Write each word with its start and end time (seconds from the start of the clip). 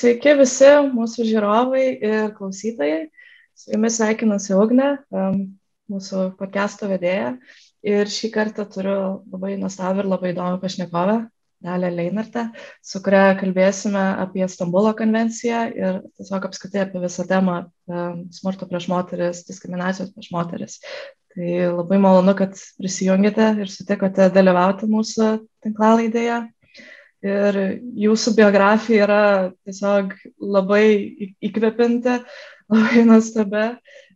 sveiki 0.00 0.36
visi 0.38 0.68
mūsų 0.94 1.26
žiūrovai 1.28 1.86
ir 2.00 2.30
klausytojai. 2.36 3.08
Su 3.58 3.74
jumis 3.74 3.98
sveikinasi 4.00 4.54
Ugne, 4.56 4.94
mūsų 5.92 6.30
podcast'o 6.38 6.88
vedėja. 6.88 7.34
Ir 7.84 8.08
šį 8.12 8.30
kartą 8.32 8.64
turiu 8.68 8.96
labai 9.32 9.56
nuostabų 9.60 10.04
ir 10.04 10.08
labai 10.08 10.32
įdomų 10.32 10.60
pašnekovę, 10.62 11.20
Dalę 11.60 11.90
Leinartę, 11.92 12.46
su 12.80 13.02
kuria 13.04 13.34
kalbėsime 13.36 14.00
apie 14.22 14.46
Stambulo 14.48 14.94
konvenciją 14.96 15.58
ir 15.76 15.98
tiesiog 16.16 16.46
apskritai 16.48 16.86
apie 16.86 17.02
visą 17.02 17.26
temą 17.28 17.56
smurto 18.32 18.68
prieš 18.70 18.86
moteris, 18.88 19.42
diskriminacijos 19.48 20.14
prieš 20.14 20.30
moteris. 20.32 20.78
Tai 21.34 21.50
labai 21.76 21.98
malonu, 22.00 22.32
kad 22.38 22.56
prisijungėte 22.80 23.50
ir 23.60 23.68
sutikote 23.72 24.30
dalyvauti 24.32 24.88
mūsų 24.88 25.28
tinklalaidėje. 25.66 26.40
Ir 27.26 27.56
jūsų 28.00 28.32
biografija 28.38 29.04
yra 29.04 29.24
tiesiog 29.66 30.14
labai 30.40 30.84
įkvepinti, 31.44 32.16
labai 32.72 33.04
nuostabi, 33.04 33.66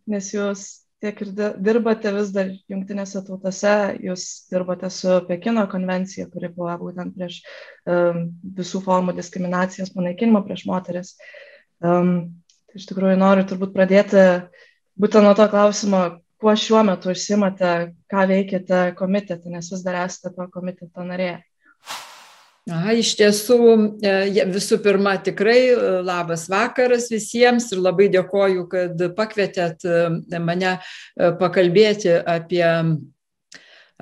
nes 0.09 0.31
jūs 0.33 0.65
tiek 1.05 1.21
ir 1.21 1.31
dirbate 1.61 2.11
vis 2.15 2.31
dar 2.33 2.49
jungtinėse 2.71 3.21
tautose, 3.27 3.75
jūs 4.01 4.25
dirbate 4.49 4.89
su 4.89 5.19
Pekino 5.27 5.67
konvencija, 5.69 6.25
kuri 6.33 6.49
buvo 6.55 6.73
būtent 6.81 7.13
prieš 7.17 7.41
um, 7.85 8.31
visų 8.57 8.81
formų 8.85 9.13
diskriminacijos 9.19 9.93
panaikinimą 9.93 10.41
prieš 10.47 10.65
moteris. 10.69 11.15
Um, 11.85 12.41
tai 12.71 12.81
iš 12.81 12.89
tikrųjų 12.89 13.19
noriu 13.21 13.45
turbūt 13.45 13.75
pradėti 13.75 14.23
būtent 14.97 15.27
nuo 15.27 15.35
to 15.37 15.45
klausimo, 15.51 16.05
kuo 16.41 16.55
šiuo 16.57 16.81
metu 16.87 17.13
užsimate, 17.13 17.75
ką 18.11 18.25
veikiate 18.31 18.87
komitete, 18.97 19.51
nes 19.51 19.69
vis 19.71 19.83
dar 19.85 20.01
esate 20.07 20.33
to 20.33 20.49
komiteto 20.53 21.05
narė. 21.05 21.35
Aha, 22.65 22.95
iš 22.97 23.11
tiesų, 23.19 23.57
e, 24.01 24.43
visų 24.49 24.79
pirma, 24.81 25.11
tikrai 25.21 25.59
e, 25.69 25.75
labas 26.01 26.47
vakaras 26.49 27.11
visiems 27.13 27.67
ir 27.75 27.83
labai 27.85 28.07
dėkoju, 28.09 28.63
kad 28.71 29.03
pakvietėt 29.13 29.85
e, 29.85 30.39
mane 30.41 30.71
pakalbėti 31.13 32.15
apie, 32.25 32.65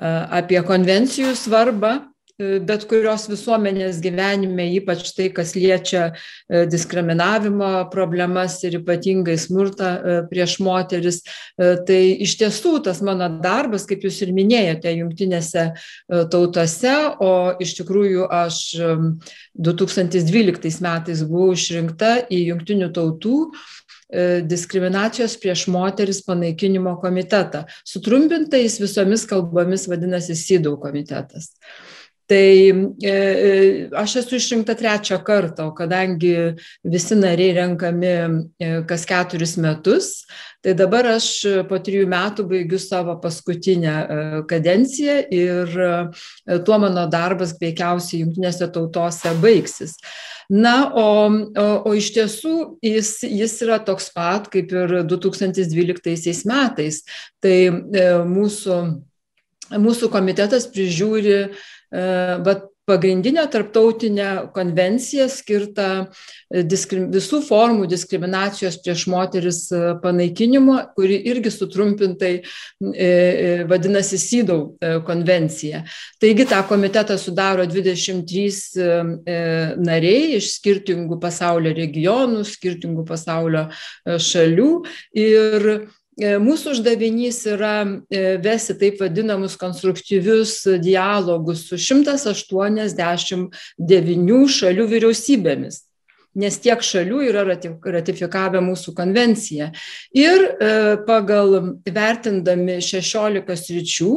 apie 0.00 0.62
konvencijų 0.64 1.34
svarbą 1.36 1.92
bet 2.38 2.82
kurios 2.90 3.28
visuomenės 3.30 4.00
gyvenime, 4.02 4.66
ypač 4.80 5.12
tai, 5.14 5.28
kas 5.34 5.52
liečia 5.54 6.08
e, 6.10 6.64
diskriminavimo 6.66 7.84
problemas 7.92 8.56
ir 8.66 8.80
ypatingai 8.80 9.36
smurtą 9.38 9.90
e, 9.94 10.16
prieš 10.30 10.56
moteris. 10.64 11.20
Tai 11.54 12.00
iš 12.24 12.34
tiesų 12.40 12.80
tas 12.88 12.98
mano 13.06 13.28
darbas, 13.42 13.84
kaip 13.86 14.02
jūs 14.02 14.18
ir 14.24 14.32
minėjote, 14.34 14.90
jungtinėse 14.98 15.68
tautose, 16.32 16.94
o 17.22 17.54
iš 17.62 17.76
tikrųjų 17.78 18.26
aš 18.26 18.58
2012 19.54 20.82
metais 20.82 21.22
buvau 21.28 21.54
išrinkta 21.54 22.16
į 22.26 22.42
jungtinių 22.50 22.90
tautų 22.94 23.38
diskriminacijos 24.46 25.38
prieš 25.42 25.64
moteris 25.72 26.20
panaikinimo 26.26 26.96
komitetą. 27.02 27.64
Sutrumpintais 27.88 28.76
visomis 28.82 29.24
kalbomis 29.30 29.88
vadinasi 29.90 30.36
SIDAU 30.38 30.76
komitetas. 30.82 31.54
Tai 32.30 32.50
e, 32.70 33.10
e, 33.10 33.88
aš 34.00 34.16
esu 34.22 34.38
išrinkta 34.38 34.72
trečią 34.80 35.18
kartą, 35.26 35.68
o 35.68 35.74
kadangi 35.76 36.54
visi 36.80 37.18
nariai 37.20 37.52
renkami 37.58 38.12
e, 38.16 38.70
kas 38.88 39.04
keturis 39.08 39.58
metus, 39.60 40.24
tai 40.64 40.72
dabar 40.78 41.10
aš 41.12 41.28
po 41.68 41.76
trijų 41.84 42.06
metų 42.08 42.46
baigiu 42.48 42.80
savo 42.80 43.18
paskutinę 43.20 43.96
kadenciją 44.48 45.18
ir 45.28 45.74
tuo 46.64 46.78
mano 46.80 47.04
darbas 47.12 47.52
veikiausiai 47.60 48.22
jungtinėse 48.22 48.70
tautose 48.72 49.34
baigsis. 49.44 49.98
Na, 50.48 50.92
o, 50.92 51.28
o, 51.56 51.66
o 51.88 51.94
iš 51.96 52.10
tiesų 52.16 52.54
jis, 52.84 53.16
jis 53.24 53.54
yra 53.64 53.78
toks 53.80 54.10
pat 54.12 54.50
kaip 54.52 54.72
ir 54.76 54.98
2012 55.08 56.44
metais. 56.50 57.00
Tai 57.40 57.56
e, 57.64 58.08
mūsų, 58.28 58.80
mūsų 59.80 60.10
komitetas 60.12 60.68
prižiūri 60.72 61.38
bet 61.94 62.64
pagrindinę 62.84 63.48
tarptautinę 63.48 64.48
konvenciją 64.52 65.28
skirtą 65.28 66.06
e, 66.52 66.64
visų 67.14 67.40
formų 67.46 67.86
diskriminacijos 67.88 68.76
prieš 68.84 69.06
moteris 69.12 69.60
e, 69.72 69.94
panaikinimo, 70.02 70.76
kuri 70.96 71.16
irgi 71.30 71.52
sutrumpintai 71.54 72.34
e, 72.40 72.44
vadinasi 73.70 74.18
SIDAU 74.20 74.60
konvencija. 75.06 75.84
Taigi 76.20 76.44
tą 76.50 76.60
komitetą 76.68 77.16
sudaro 77.20 77.64
23 77.68 78.46
nariai 79.80 80.36
iš 80.38 80.46
skirtingų 80.58 81.18
pasaulio 81.22 81.72
regionų, 81.76 82.44
skirtingų 82.48 83.04
pasaulio 83.08 83.68
šalių 84.04 84.70
ir 85.24 85.70
E, 85.74 86.03
mūsų 86.18 86.70
uždavinys 86.76 87.40
yra 87.50 87.82
e, 87.82 88.38
vesti 88.42 88.74
taip 88.78 89.00
vadinamus 89.02 89.56
konstruktyvius 89.58 90.62
dialogus 90.82 91.66
su 91.68 91.76
189 91.80 93.50
šalių 94.58 94.86
vyriausybėmis 94.92 95.82
nes 96.38 96.58
tiek 96.62 96.82
šalių 96.82 97.20
yra 97.28 97.44
ratifikavę 97.46 98.62
mūsų 98.64 98.94
konvenciją. 98.96 99.70
Ir 100.16 100.44
e, 100.44 100.72
pagal 101.06 101.54
vertindami 101.86 102.80
16 102.82 103.56
sričių, 103.60 104.10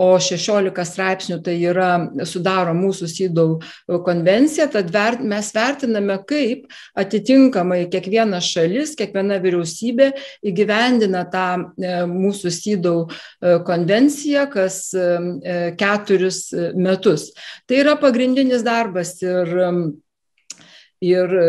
o 0.00 0.08
16 0.18 0.84
straipsnių 0.88 1.38
tai 1.44 1.54
yra 1.62 1.90
sudaro 2.26 2.74
mūsų 2.76 3.08
SIDAU 3.10 4.00
konvenciją, 4.06 4.66
tad 4.74 4.90
vert, 4.94 5.22
mes 5.22 5.50
vertiname, 5.54 6.18
kaip 6.26 6.66
atitinkamai 6.98 7.84
kiekviena 7.92 8.40
šalis, 8.42 8.96
kiekviena 8.98 9.38
vyriausybė 9.44 10.10
įgyvendina 10.50 11.24
tą 11.32 11.48
e, 11.60 11.96
mūsų 12.10 12.54
SIDAU 12.54 13.04
e, 13.06 13.58
konvenciją 13.64 14.48
kas 14.52 14.82
keturis 15.78 16.38
metus. 16.76 17.28
Tai 17.68 17.78
yra 17.80 17.94
pagrindinis 18.00 18.64
darbas 18.66 19.16
ir 19.24 19.50
Ir 21.02 21.34
e, 21.34 21.48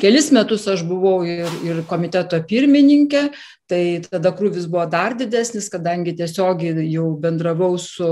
kelis 0.00 0.30
metus 0.32 0.66
aš 0.70 0.82
buvau 0.88 1.22
ir, 1.28 1.50
ir 1.66 1.82
komiteto 1.88 2.40
pirmininkė, 2.48 3.28
tai 3.70 3.84
tada 4.06 4.32
krūvis 4.34 4.66
buvo 4.70 4.86
dar 4.90 5.16
didesnis, 5.18 5.68
kadangi 5.72 6.16
tiesiog 6.16 6.64
jau 6.88 7.06
bendravau 7.20 7.76
su, 7.78 8.10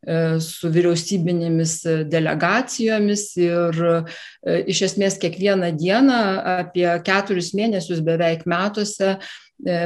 e, 0.00 0.40
su 0.40 0.72
vyriausybinėmis 0.74 1.76
delegacijomis 2.10 3.28
ir 3.44 3.80
e, 3.92 3.96
iš 4.74 4.82
esmės 4.88 5.20
kiekvieną 5.22 5.74
dieną 5.76 6.20
apie 6.58 6.88
keturis 7.04 7.52
mėnesius 7.54 8.02
beveik 8.04 8.48
metuose 8.48 9.16
E, 9.16 9.18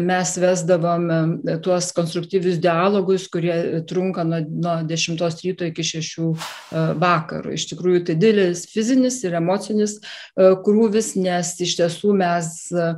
mes 0.03 0.33
vesdavom 0.41 1.05
e, 1.11 1.57
tuos 1.63 1.91
konstruktyvius 1.95 2.57
dialogus, 2.63 3.29
kurie 3.31 3.83
trunka 3.89 4.25
nuo, 4.25 4.41
nuo 4.49 4.77
10 4.89 5.21
ryto 5.45 5.69
iki 5.69 5.85
6 5.85 6.17
e, 6.25 6.87
vakaro. 6.99 7.53
Iš 7.55 7.69
tikrųjų, 7.73 8.05
tai 8.09 8.17
didelis 8.19 8.65
fizinis 8.73 9.21
ir 9.25 9.37
emocinis 9.39 9.99
krūvis, 10.37 11.15
nes 11.21 11.55
iš 11.65 11.77
tiesų 11.83 12.17
mes 12.17 12.55
E, 12.73 12.95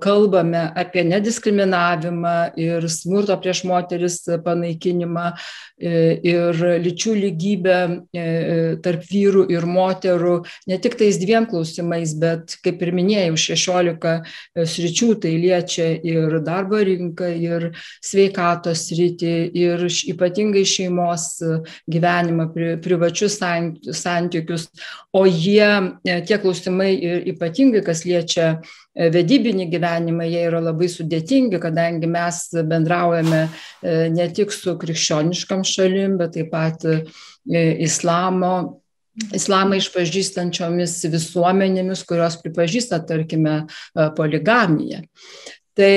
kalbame 0.00 0.72
apie 0.74 1.04
nediskriminavimą 1.04 2.54
ir 2.56 2.86
smurto 2.88 3.36
prieš 3.36 3.64
moteris 3.68 4.16
panaikinimą 4.44 5.24
e, 5.76 5.90
ir 6.24 6.60
lyčių 6.80 7.12
lygybę 7.18 7.76
e, 8.16 8.24
tarp 8.84 9.04
vyrų 9.10 9.44
ir 9.52 9.66
moterų, 9.68 10.38
ne 10.70 10.78
tik 10.80 10.96
tais 10.96 11.18
dviem 11.20 11.44
klausimais, 11.50 12.14
bet, 12.16 12.56
kaip 12.64 12.80
ir 12.86 12.92
minėjau, 12.96 13.36
16 13.36 14.14
sričių 14.72 15.10
tai 15.20 15.34
liečia 15.42 15.90
ir 16.00 16.38
darbo 16.44 16.80
rinką, 16.80 17.28
ir 17.36 17.68
sveikatos 18.00 18.86
rytį, 18.96 19.34
ir 19.52 19.84
ypatingai 20.14 20.64
šeimos 20.64 21.28
gyvenimą, 21.90 22.48
privačius 22.84 23.36
santykius, 23.36 24.70
o 25.12 25.26
jie, 25.28 25.68
tie 26.00 26.40
klausimai 26.40 26.94
ir 26.96 27.28
ypatingai, 27.34 27.84
kas 27.84 28.06
liečia 28.08 28.54
E, 28.54 28.83
vedybinį 28.94 29.66
gyvenimą, 29.72 30.26
jie 30.28 30.44
yra 30.48 30.60
labai 30.62 30.88
sudėtingi, 30.90 31.58
kadangi 31.62 32.08
mes 32.10 32.40
bendraujame 32.54 33.42
e, 33.44 33.96
ne 34.14 34.28
tik 34.34 34.54
su 34.54 34.76
krikščioniškam 34.78 35.64
šalim, 35.66 36.18
bet 36.20 36.36
taip 36.38 36.52
pat 36.54 36.86
e, 36.86 37.02
islamo 37.84 38.54
islamą 39.34 39.78
išpažįstančiomis 39.78 40.96
visuomenėmis, 41.06 42.00
kurios 42.08 42.34
pripažįsta, 42.42 42.98
tarkime, 43.06 43.60
poligamiją. 44.16 45.04
Tai, 45.78 45.94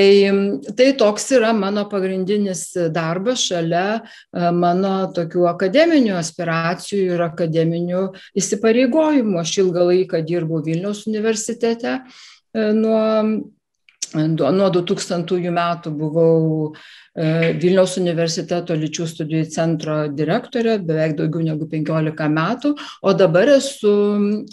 tai 0.78 0.86
toks 0.98 1.26
yra 1.34 1.50
mano 1.54 1.84
pagrindinis 1.90 2.62
darbas 2.94 3.42
šalia 3.46 4.00
mano 4.54 4.94
tokių 5.14 5.48
akademinių 5.50 6.16
aspiracijų 6.18 7.14
ir 7.16 7.26
akademinių 7.26 8.06
įsipareigojimų. 8.38 9.38
Aš 9.42 9.58
ilgą 9.64 9.86
laiką 9.90 10.22
dirbau 10.26 10.62
Vilniaus 10.66 11.04
universitete 11.10 11.98
E, 11.98 12.37
nuo 12.54 13.02
nuo 14.16 14.68
2000 14.72 15.50
metų 15.52 15.90
buvau 15.92 16.72
e, 17.14 17.52
Vilniaus 17.60 17.96
universiteto 18.00 18.74
lyčių 18.74 19.06
studijų 19.06 19.48
centro 19.52 19.96
direktorė, 20.08 20.78
beveik 20.80 21.16
daugiau 21.18 21.42
negu 21.44 21.68
15 21.68 22.28
metų, 22.32 22.74
o 23.02 23.12
dabar 23.12 23.48
esu 23.58 23.92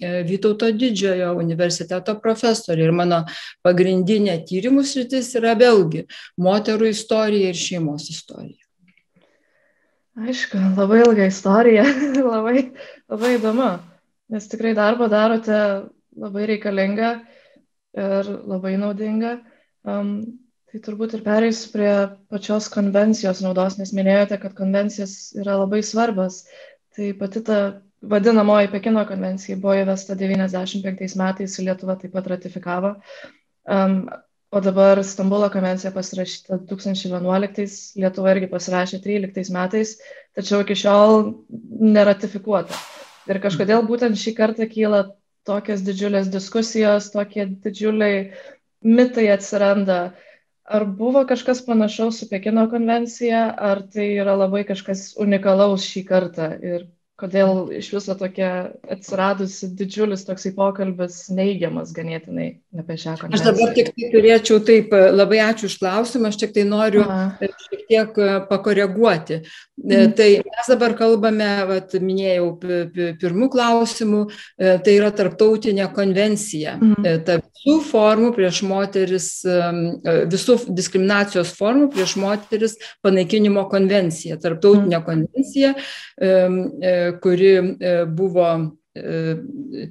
e, 0.01 0.23
Vytauto 0.27 0.71
didžiojo 0.71 1.35
universiteto 1.39 2.17
profesorė 2.19 2.89
ir 2.89 2.91
mano 2.91 3.23
pagrindinė 3.63 4.41
tyrimų 4.47 4.83
sritis 4.83 5.33
yra 5.39 5.55
vėlgi 5.55 6.05
moterų 6.37 6.91
istorija 6.91 7.53
ir 7.53 7.59
šeimos 7.59 8.09
istorija. 8.11 8.59
Aišku, 10.15 10.57
labai 10.77 11.01
ilga 11.03 11.27
istorija, 11.27 11.83
labai, 12.33 12.71
labai 13.11 13.35
įdomu, 13.35 13.71
nes 14.31 14.51
tikrai 14.51 14.75
darbą 14.75 15.07
darote 15.11 15.57
labai 16.15 16.45
reikalingą 16.51 17.17
ir 17.95 18.31
labai 18.51 18.75
naudinga. 18.81 19.37
Um, 19.85 20.15
tai 20.71 20.81
turbūt 20.83 21.15
ir 21.15 21.23
pereisiu 21.23 21.71
prie 21.71 21.91
pačios 22.31 22.67
konvencijos 22.73 23.41
naudos, 23.45 23.77
nes 23.79 23.93
minėjote, 23.95 24.39
kad 24.41 24.55
konvencijos 24.57 25.33
yra 25.39 25.59
labai 25.61 25.81
svarbios. 25.85 26.43
Tai 26.95 27.11
pati 27.19 27.43
ta 27.47 27.59
vadinamoji 28.05 28.71
Pekino 28.73 29.05
konvencija 29.07 29.57
buvo 29.61 29.75
įvesta 29.79 30.17
95 30.19 31.17
metais, 31.21 31.57
Lietuva 31.63 31.95
taip 32.01 32.13
pat 32.15 32.27
ratifikavo. 32.33 32.95
Um, 33.65 34.05
o 34.51 34.61
dabar 34.61 35.01
Stambulo 35.03 35.49
konvencija 35.53 35.91
pasirašyta 35.95 36.59
2011, 36.69 37.79
Lietuva 37.99 38.35
irgi 38.35 38.51
pasirašė 38.51 39.01
13 39.03 39.51
metais, 39.55 39.95
tačiau 40.37 40.61
iki 40.63 40.77
šiol 40.79 41.31
neratifikuota. 41.95 42.77
Ir 43.25 43.41
kažkodėl 43.41 43.87
būtent 43.87 44.19
šį 44.21 44.35
kartą 44.37 44.67
kyla 44.69 45.07
tokios 45.45 45.83
didžiulės 45.85 46.29
diskusijos, 46.33 47.11
tokie 47.13 47.45
didžiuliai 47.65 48.31
mitai 48.85 49.27
atsiranda. 49.33 49.99
Ar 50.65 50.85
buvo 50.99 51.21
kažkas 51.29 51.61
panašaus 51.67 52.19
su 52.21 52.29
Pekino 52.29 52.65
konvencija, 52.69 53.47
ar 53.53 53.83
tai 53.93 54.07
yra 54.17 54.33
labai 54.39 54.63
kažkas 54.65 55.11
unikalaus 55.21 55.85
šį 55.85 56.01
kartą 56.09 56.49
ir 56.73 56.87
kodėl 57.19 57.69
iš 57.79 57.89
viso 57.95 58.13
tokia 58.19 58.49
atsiradusi 58.91 59.69
didžiulis 59.79 60.25
toksai 60.27 60.51
pokalbis 60.55 61.21
neigiamas 61.31 61.93
ganėtinai 61.95 62.47
apie 62.75 62.97
šią 62.99 63.15
konvenciją. 63.21 63.39
Aš 63.39 63.45
dabar 63.47 63.75
tik 63.77 63.91
tai 63.93 64.09
turėčiau 64.11 64.59
taip, 64.67 64.91
labai 65.15 65.39
ačiū 65.45 65.69
už 65.69 65.77
klausimą, 65.79 66.31
aš 66.31 66.41
tik 66.43 66.55
tai 66.57 66.65
noriu 66.67 67.05
Aha. 67.05 67.29
šiek 67.39 67.85
tiek 67.87 68.19
e, 68.19 68.31
pakoreguoti. 68.49 69.39
Mm. 69.79 70.11
Tai 70.17 70.27
mes 70.43 70.71
dabar 70.71 70.95
kalbame, 70.99 71.49
vat, 71.69 71.95
minėjau, 72.03 72.49
pirmų 73.21 73.49
klausimų, 73.53 74.21
e, 74.59 74.75
tai 74.83 74.97
yra 74.99 75.13
tarptautinė 75.15 75.87
konvencija. 75.95 76.75
Mm. 76.81 77.23
Ta 77.27 77.39
visų 77.39 77.77
formų 77.93 78.33
prieš 78.35 78.61
moteris, 78.67 79.29
visų 80.35 80.57
diskriminacijos 80.75 81.55
formų 81.55 81.89
prieš 81.95 82.17
moteris 82.19 82.75
panaikinimo 83.05 83.65
konvencija, 83.71 84.35
tarptautinė 84.43 84.99
mm. 84.99 85.07
konvencija 85.07 85.73
kuri 87.21 87.55
e, 87.55 88.05
buvo 88.05 88.77
e, 88.95 89.89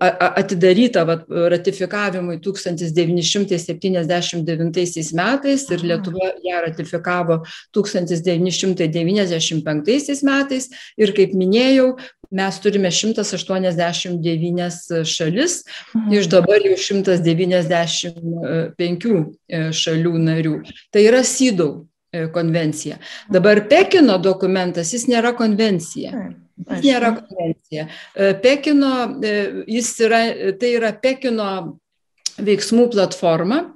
atidaryta 0.00 1.08
vat, 1.08 1.24
ratifikavimui 1.28 2.40
1979 2.40 5.12
metais 5.12 5.70
ir 5.70 5.84
Lietuva 5.84 6.32
ją 6.44 6.60
ratifikavo 6.66 7.42
1995 7.76 10.22
metais 10.28 10.70
ir 10.96 11.12
kaip 11.16 11.34
minėjau, 11.36 11.96
mes 12.30 12.60
turime 12.60 12.90
189 12.90 15.04
šalis 15.06 15.64
mhm. 15.94 16.12
iš 16.20 16.26
dabar 16.32 16.60
jau 16.64 16.76
195 16.76 18.76
e, 18.76 18.78
šalių 19.82 20.14
narių. 20.28 20.56
Tai 20.92 21.02
yra 21.08 21.22
SIDAU 21.24 21.70
E, 21.78 21.80
konvencija. 22.34 22.98
Dabar 23.32 23.64
Pekino 23.70 24.18
dokumentas, 24.22 24.92
jis 24.94 25.06
nėra 25.10 25.34
konvencija. 25.38 26.12
Jis 26.70 26.84
nėra 26.84 27.12
konvencija. 27.18 27.88
E, 28.14 28.32
Pekino, 28.42 28.92
e, 29.20 29.34
jis 29.76 29.92
yra, 30.06 30.22
tai 30.60 30.74
yra 30.78 30.92
Pekino 31.02 31.48
veiksmų 32.36 32.88
platforma. 32.94 33.62
E, 33.64 33.75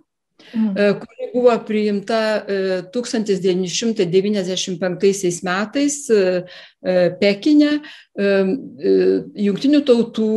kuri 0.52 1.30
buvo 1.34 1.58
priimta 1.66 2.44
1995 2.92 5.24
e, 5.24 5.30
metais 5.46 6.10
e, 6.10 6.44
Pekinė, 7.20 7.80
Junktinių 8.20 9.80
tautų 9.84 10.28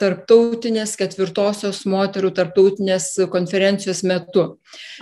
tarptautinės 0.00 0.92
ketvirtosios 1.00 1.78
moterų 1.88 2.30
tarptautinės 2.36 3.04
konferencijos 3.32 4.02
metu. 4.08 4.44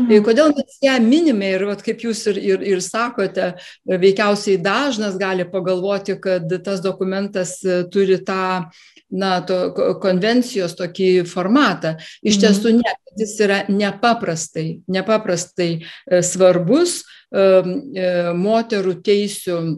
Mhm. 0.01 0.23
Kodėl 0.27 0.49
mes 0.55 0.79
ją 0.87 0.97
minime 1.03 1.49
ir 1.57 1.63
vat, 1.67 1.81
kaip 1.87 1.99
jūs 2.07 2.21
ir, 2.31 2.37
ir, 2.55 2.61
ir 2.75 2.81
sakote, 2.83 3.47
veikiausiai 3.87 4.63
dažnas 4.63 5.19
gali 5.19 5.45
pagalvoti, 5.51 6.15
kad 6.23 6.47
tas 6.63 6.81
dokumentas 6.83 7.59
turi 7.91 8.19
tą 8.23 8.71
na, 9.11 9.41
to 9.47 9.75
konvencijos 10.03 10.77
tokį 10.79 11.25
formatą. 11.31 11.97
Iš 12.23 12.37
mhm. 12.37 12.43
tiesų 12.45 12.69
ne, 12.81 12.93
jis 13.17 13.41
yra 13.41 13.65
nepaprastai, 13.69 14.81
nepaprastai 14.89 15.81
e, 15.81 15.83
svarbus 16.25 17.01
e, 17.01 17.05
e, 17.41 17.43
moterų 18.37 18.95
teisių 19.05 19.77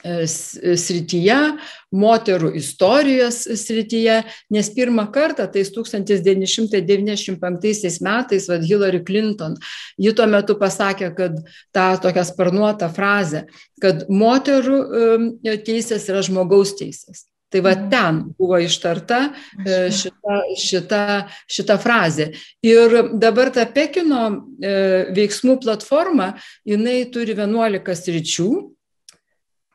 srityje, 0.00 1.60
moterų 1.92 2.56
istorijos 2.56 3.44
srityje, 3.60 4.24
nes 4.48 4.72
pirmą 4.72 5.12
kartą, 5.12 5.44
tais 5.52 5.68
1995 5.74 8.00
metais, 8.00 8.48
vad 8.48 8.64
Hillary 8.64 9.04
Clinton, 9.04 9.60
ji 10.00 10.16
tuo 10.16 10.24
metu 10.24 10.56
pasakė, 10.56 11.12
kad 11.18 11.36
tą 11.76 12.00
tokią 12.00 12.24
sparnuotą 12.30 12.88
frazę, 12.96 13.44
kad 13.76 14.08
moterų 14.08 14.80
teisės 15.68 16.08
yra 16.08 16.24
žmogaus 16.24 16.72
teisės. 16.80 17.28
Tai 17.50 17.62
va 17.66 17.74
mhm. 17.74 17.88
ten 17.90 18.18
buvo 18.38 18.58
ištarta 18.62 19.20
e, 19.64 19.78
šita, 19.94 20.36
šita, 20.64 21.02
šita 21.50 21.78
frazė. 21.82 22.30
Ir 22.66 22.96
dabar 23.18 23.50
ta 23.54 23.66
Pekino 23.66 24.22
e, 24.62 24.74
veiksmų 25.16 25.58
platforma, 25.64 26.32
jinai 26.68 27.02
turi 27.10 27.34
11 27.34 27.98
sričių 28.04 28.50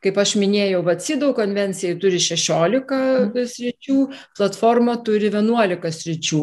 Kaip 0.05 0.19
aš 0.21 0.35
minėjau, 0.37 0.83
Vatsidau 0.85 1.31
konvencijai 1.33 1.95
turi 1.97 2.19
16 2.21 2.93
mhm. 2.93 3.47
sričių, 3.49 3.95
platforma 4.37 4.99
turi 5.05 5.31
11 5.31 5.91
sričių. 5.95 6.41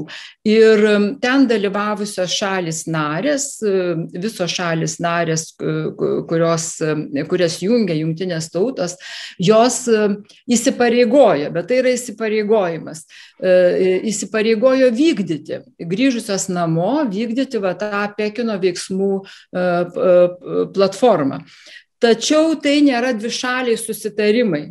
Ir 0.51 0.83
ten 1.23 1.47
dalyvavusios 1.47 2.33
šalis 2.35 2.81
narės, 2.91 3.47
visos 4.17 4.51
šalis 4.51 4.97
narės, 5.03 5.53
kurios, 6.29 6.67
kurias 7.31 7.59
jungia 7.63 7.95
jungtinės 8.01 8.51
tautos, 8.51 8.97
jos 9.39 9.85
įsipareigojo, 10.51 11.53
bet 11.55 11.71
tai 11.71 11.79
yra 11.85 11.93
įsipareigojimas, 11.95 13.05
įsipareigojo 14.11 14.91
vykdyti, 14.97 15.61
grįžusios 15.93 16.49
namo, 16.51 17.05
vykdyti 17.13 17.63
va, 17.63 17.77
tą 17.79 18.03
Pekino 18.19 18.59
veiksmų 18.63 19.13
platformą. 20.75 21.45
Tačiau 22.03 22.57
tai 22.63 22.81
nėra 22.83 23.13
dvišaliai 23.15 23.79
susitarimai. 23.79 24.65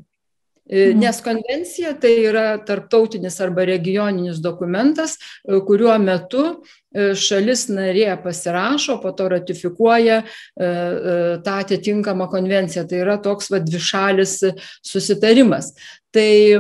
E, 0.72 0.92
mhm. 0.92 1.00
Nes 1.02 1.22
konvencija 1.24 1.96
tai 2.00 2.14
yra 2.30 2.46
tarptautinis 2.68 3.40
arba 3.44 3.66
regioninis 3.68 4.40
dokumentas, 4.44 5.18
e, 5.44 5.60
kuriuo 5.68 5.98
metu 6.00 6.46
šalis 6.92 7.68
narė 7.72 8.10
pasirašo, 8.24 9.00
po 9.04 9.14
to 9.16 9.30
ratifikuoja 9.32 10.22
tą 10.58 11.56
atitinkamą 11.56 12.28
konvenciją. 12.32 12.86
Tai 12.90 13.02
yra 13.06 13.18
toks 13.24 13.52
va, 13.54 13.62
dvišalis 13.64 14.38
susitarimas. 14.86 15.72
Tai 16.12 16.52
e, 16.52 16.60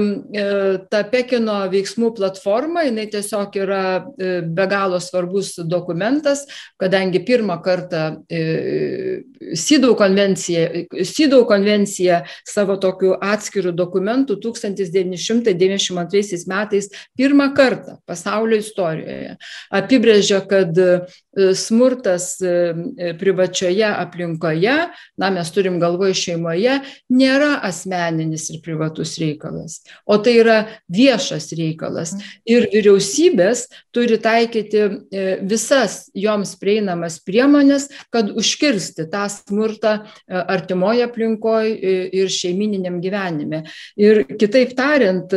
ta 0.87 1.01
Pekino 1.11 1.57
veiksmų 1.71 2.13
platforma, 2.15 2.85
jinai 2.85 3.09
tiesiog 3.11 3.55
yra 3.59 3.99
e, 3.99 4.01
be 4.47 4.65
galo 4.71 4.99
svarbus 5.03 5.59
dokumentas, 5.67 6.45
kadangi 6.79 7.19
pirmą 7.27 7.57
kartą 7.65 8.23
e, 8.31 8.39
Sydau 9.59 9.97
konvencija, 9.99 10.69
Sydau 11.03 11.43
konvencija 11.49 12.21
savo 12.47 12.77
tokiu 12.79 13.17
atskiriu 13.19 13.75
dokumentu 13.75 14.39
1992 14.39 16.47
metais 16.47 16.87
pirmą 17.19 17.51
kartą 17.57 17.97
pasaulio 18.07 18.55
istorijoje 18.63 19.35
apibrėžia, 20.21 20.41
kad 20.47 20.77
smurtas 21.55 22.37
privačioje 23.19 23.87
aplinkoje, 23.87 24.77
na 25.17 25.29
mes 25.31 25.51
turim 25.51 25.79
galvoje 25.79 26.13
šeimoje, 26.13 26.81
nėra 27.09 27.61
asmeninis 27.63 28.49
ir 28.51 28.61
privatus 28.63 29.17
reikalas 29.21 29.81
o 30.05 30.17
tai 30.17 30.37
yra 30.41 30.57
viešas 30.91 31.51
reikalas. 31.57 32.13
Ir 32.45 32.67
vyriausybės 32.71 33.67
turi 33.93 34.17
taikyti 34.21 34.81
e, 34.81 35.25
visas 35.47 36.09
joms 36.13 36.55
prieinamas 36.59 37.19
priemonės, 37.23 37.89
kad 38.11 38.31
užkirsti 38.31 39.07
tą 39.11 39.27
smurtą 39.31 40.01
e, 40.01 40.03
artimoje 40.41 41.07
aplinkoje 41.07 42.09
ir 42.11 42.31
šeimininiam 42.31 42.99
gyvenime. 43.03 43.63
Ir 43.99 44.25
kitaip 44.35 44.75
tariant, 44.77 45.31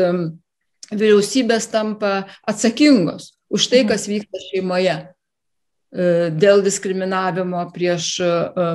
vyriausybės 0.95 1.71
tampa 1.73 2.25
atsakingos 2.47 3.34
už 3.55 3.69
tai, 3.71 3.85
mhm. 3.85 3.91
kas 3.93 4.09
vyksta 4.11 4.47
šeimoje. 4.51 4.97
dėl 6.43 6.59
diskriminavimo 6.67 7.61
prieš 7.71 8.17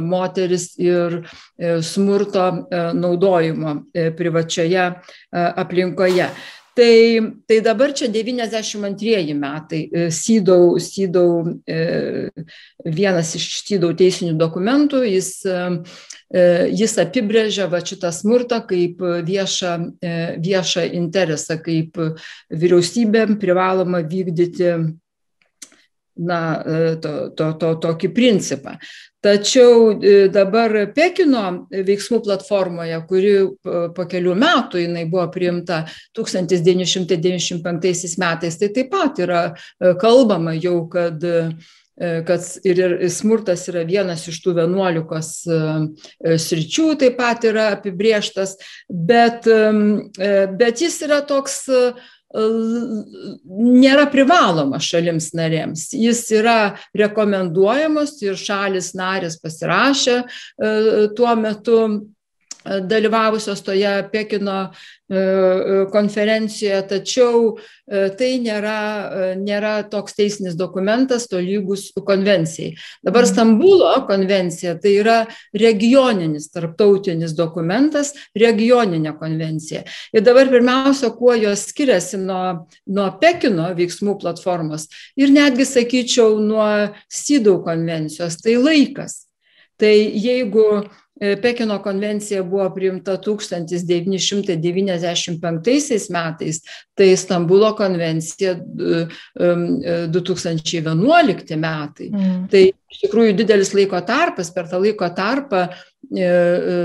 moteris 0.07 0.69
ir 0.79 1.17
smurto 1.83 2.45
naudojimo 2.95 3.73
privačioje 4.15 4.85
aplinkoje. 5.35 6.29
Tai, 6.79 7.33
tai 7.45 7.59
dabar 7.59 7.91
čia 7.91 8.07
92 8.07 9.33
metai. 9.35 9.89
Sydau, 10.15 10.77
Sydau 10.79 11.59
vienas 12.85 13.33
iš 13.35 13.47
Sydau 13.67 13.91
teisinių 13.99 14.37
dokumentų, 14.39 15.01
jis, 15.09 15.33
jis 16.79 16.95
apibrėžia 17.03 17.67
va 17.67 17.81
šitą 17.83 18.13
smurtą 18.15 18.61
kaip 18.69 19.03
viešą, 19.27 19.73
viešą 20.39 20.85
interesą, 21.01 21.59
kaip 21.67 21.99
vyriausybė 22.47 23.27
privaloma 23.43 23.99
vykdyti 23.99 24.71
na, 26.19 26.41
to, 27.01 27.13
to, 27.37 27.53
to, 27.61 27.75
tokį 27.87 28.11
principą. 28.15 28.77
Tačiau 29.19 29.99
e, 29.99 30.29
dabar 30.31 30.71
Pekino 30.95 31.67
veiksmų 31.67 32.21
platformoje, 32.23 32.95
kuri 33.09 33.33
po 33.95 34.05
kelių 34.07 34.35
metų 34.39 34.79
jinai 34.85 35.03
buvo 35.11 35.25
priimta 35.33 35.81
1995 36.15 38.15
metais, 38.23 38.57
tai 38.61 38.69
taip 38.77 38.89
pat 38.93 39.19
yra 39.19 39.41
e, 39.51 39.53
kalbama 39.99 40.53
jau, 40.55 40.87
kad 40.91 41.23
e, 41.23 41.51
kad 41.99 42.39
ir 42.63 43.09
smurtas 43.11 43.67
yra 43.67 43.83
vienas 43.83 44.23
iš 44.31 44.37
tų 44.39 44.53
vienuolikos 44.61 45.43
sričių, 46.23 46.95
taip 47.01 47.17
pat 47.19 47.43
yra 47.43 47.73
apibrieštas, 47.73 48.55
bet, 48.87 49.43
bet 50.55 50.79
jis 50.79 50.95
yra 51.03 51.19
toks 51.27 51.67
nėra 52.35 54.05
privalomas 54.13 54.85
šalims 54.85 55.31
narėms. 55.33 55.87
Jis 55.97 56.21
yra 56.37 56.75
rekomenduojamas 56.97 58.19
ir 58.21 58.37
šalis 58.37 58.93
narės 58.97 59.39
pasirašė 59.41 60.17
e, 60.21 60.25
tuo 61.17 61.33
metu 61.39 61.79
dalyvavusios 62.65 63.61
toje 63.61 64.09
Pekino 64.11 64.71
e, 65.09 65.15
e, 65.15 65.85
konferencijoje, 65.91 66.81
tačiau 66.89 67.43
e, 67.55 68.09
tai 68.19 68.33
nėra, 68.43 68.79
nėra 69.39 69.71
toks 69.89 70.17
teisinis 70.17 70.57
dokumentas 70.59 71.29
tolygus 71.31 71.87
konvencijai. 71.95 72.73
Dabar 73.05 73.23
mhm. 73.23 73.31
Stambulo 73.31 73.93
konvencija 74.09 74.75
tai 74.81 74.97
yra 74.99 75.17
regioninis 75.55 76.49
tarptautinis 76.51 77.33
dokumentas, 77.37 78.11
regioninė 78.35 79.15
konvencija. 79.19 79.85
Ir 80.11 80.27
dabar 80.27 80.51
pirmiausia, 80.51 81.13
kuo 81.15 81.37
jos 81.39 81.69
skiriasi 81.71 82.19
nuo, 82.19 82.67
nuo 82.91 83.09
Pekino 83.21 83.71
veiksmų 83.77 84.19
platformos 84.19 84.89
ir 85.15 85.31
netgi 85.31 85.67
sakyčiau 85.67 86.37
nuo 86.43 86.69
Sydau 87.07 87.63
konvencijos, 87.63 88.41
tai 88.43 88.59
laikas. 88.59 89.23
Tai 89.79 89.95
jeigu 89.95 90.89
Pekino 91.19 91.81
konvencija 91.83 92.43
buvo 92.43 92.69
priimta 92.71 93.17
1995 93.17 96.09
metais, 96.09 96.61
tai 96.95 97.17
Stambulo 97.17 97.75
konvencija 97.75 98.55
2011 98.55 101.55
metai. 101.59 102.09
Mm. 102.13 102.47
Tai 102.51 102.71
iš 102.89 102.99
tikrųjų 103.03 103.33
didelis 103.37 103.73
laiko 103.75 104.01
tarpas, 104.07 104.49
per 104.55 104.65
tą 104.71 104.77
laiko 104.81 105.09
tarpą 105.15 105.61
e, 105.67 105.71
e, 106.23 106.25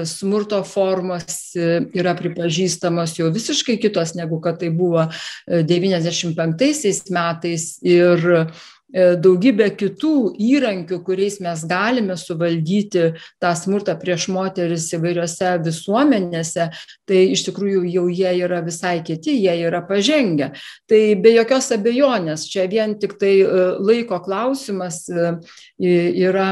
smurto 0.08 0.64
formos 0.66 1.56
yra 1.56 2.14
pripažįstamos 2.18 3.18
jau 3.20 3.28
visiškai 3.34 3.76
kitos 3.82 4.14
negu 4.18 4.40
kad 4.42 4.58
tai 4.60 4.70
buvo 4.74 5.02
95 5.46 7.10
metais 7.14 7.62
ir 7.86 8.18
E, 8.34 8.46
daugybę 8.94 9.66
kitų 9.74 10.14
įrankių, 10.38 11.00
kuriais 11.06 11.40
mes 11.42 11.64
galime 11.66 12.16
suvaldyti 12.18 13.08
tą 13.42 13.50
smurtą 13.58 13.96
prieš 13.98 14.28
moteris 14.30 14.86
įvairiose 14.94 15.50
visuomenėse, 15.64 16.68
tai 17.08 17.20
iš 17.34 17.46
tikrųjų 17.48 17.82
jau 17.90 18.06
jie 18.12 18.30
yra 18.44 18.62
visai 18.66 19.00
kiti, 19.06 19.34
jie 19.42 19.56
yra 19.66 19.82
pažengę. 19.88 20.52
Tai 20.90 21.02
be 21.24 21.34
jokios 21.34 21.72
abejonės, 21.74 22.46
čia 22.50 22.68
vien 22.70 22.96
tik 23.00 23.18
tai 23.18 23.34
e, 23.42 23.66
laiko 23.82 24.20
klausimas 24.24 25.04
e, 25.10 25.34
yra 25.80 26.50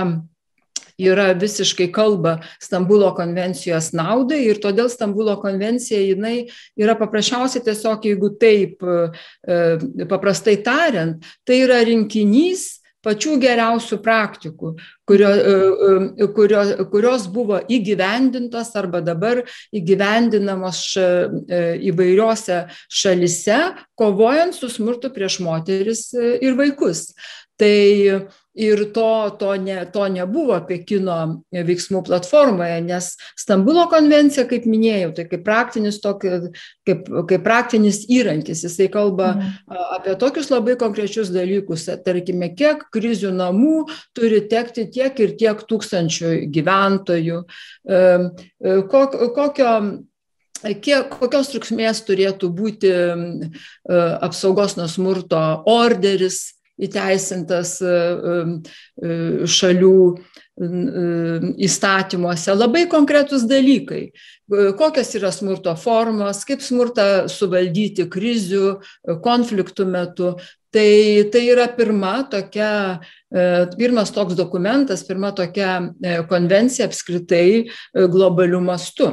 yra 1.01 1.33
visiškai 1.39 1.89
kalba 1.95 2.39
Stambulo 2.63 3.13
konvencijos 3.17 3.93
naudai 3.97 4.43
ir 4.49 4.61
todėl 4.63 4.91
Stambulo 4.93 5.39
konvencija 5.43 6.01
jinai 6.03 6.49
yra 6.79 6.97
paprasčiausiai 6.99 7.65
tiesiog, 7.65 8.05
jeigu 8.07 8.35
taip 8.41 8.83
e, 8.85 10.07
paprastai 10.11 10.59
tariant, 10.65 11.25
tai 11.47 11.63
yra 11.65 11.83
rinkinys 11.87 12.83
pačių 13.03 13.37
geriausių 13.43 13.99
praktikų, 14.03 14.73
kurio, 15.09 15.31
e, 15.35 15.55
e, 16.23 16.29
kurio, 16.37 16.63
kurios 16.93 17.27
buvo 17.31 17.59
įgyvendintos 17.67 18.71
arba 18.79 19.03
dabar 19.03 19.43
įgyvendinamos 19.75 20.83
ša, 20.93 21.09
įvairiose 21.91 22.63
šalise, 22.87 23.59
kovojant 23.99 24.55
su 24.55 24.71
smurtu 24.71 25.11
prieš 25.15 25.41
moteris 25.43 26.11
ir 26.15 26.55
vaikus. 26.59 27.11
Tai 27.59 27.75
ir 28.55 28.85
to, 28.93 29.31
to, 29.41 29.55
ne, 29.57 29.79
to 29.93 30.05
nebuvo 30.13 30.59
Pekino 30.69 31.17
veiksmų 31.53 32.03
platformoje, 32.05 32.81
nes 32.85 33.13
Stambulo 33.39 33.87
konvencija, 33.93 34.45
kaip 34.51 34.67
minėjau, 34.69 35.13
tai 35.17 35.27
kaip 35.31 35.45
praktinis, 35.47 36.01
tokį, 36.05 36.35
kaip, 36.89 37.09
kaip 37.31 37.45
praktinis 37.47 38.03
įrankis, 38.13 38.65
jisai 38.67 38.91
kalba 38.93 39.33
mhm. 39.35 39.81
apie 39.97 40.17
tokius 40.21 40.53
labai 40.53 40.77
konkrečius 40.81 41.33
dalykus, 41.33 41.89
tarkime, 42.05 42.53
kiek 42.59 42.85
krizių 42.93 43.33
namų 43.39 43.87
turi 44.17 44.45
tekti 44.53 44.87
tiek 44.93 45.19
ir 45.25 45.37
tiek 45.41 45.67
tūkstančių 45.69 46.37
gyventojų, 46.53 47.43
kokio 48.93 49.75
kiek, 50.63 51.11
kokios 51.11 51.51
trukmės 51.53 52.03
turėtų 52.07 52.51
būti 52.55 52.91
apsaugos 54.23 54.77
nuo 54.79 54.89
smurto 54.91 55.41
orderis, 55.71 56.53
įteisintas 56.83 57.79
e, 57.83 57.97
e, 59.03 59.17
šalių 59.49 59.97
įstatymuose. 61.65 62.53
Labai 62.53 62.83
konkretus 62.93 63.47
dalykai. 63.49 64.03
Kokios 64.77 65.15
yra 65.17 65.31
smurto 65.33 65.73
formos, 65.81 66.43
kaip 66.45 66.61
smurtą 66.63 67.25
suvaldyti 67.33 68.05
krizių, 68.13 68.75
konfliktų 69.25 69.89
metu. 69.89 70.35
Tai, 70.73 70.93
tai 71.33 71.43
yra 71.53 71.67
pirma 71.73 72.23
tokia, 72.33 73.01
e, 73.33 73.43
pirmas 73.77 74.13
toks 74.13 74.37
dokumentas, 74.39 75.03
pirma 75.05 75.33
tokia 75.37 75.81
konvencija 76.31 76.87
apskritai 76.89 77.67
globalių 77.93 78.63
mastų 78.65 79.11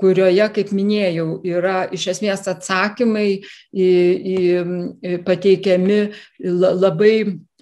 kurioje, 0.00 0.46
kaip 0.56 0.72
minėjau, 0.74 1.38
yra 1.46 1.84
iš 1.94 2.08
esmės 2.14 2.46
atsakymai 2.50 3.28
į, 3.36 3.88
į, 4.34 4.38
pateikiami 5.26 6.00
labai 6.42 7.14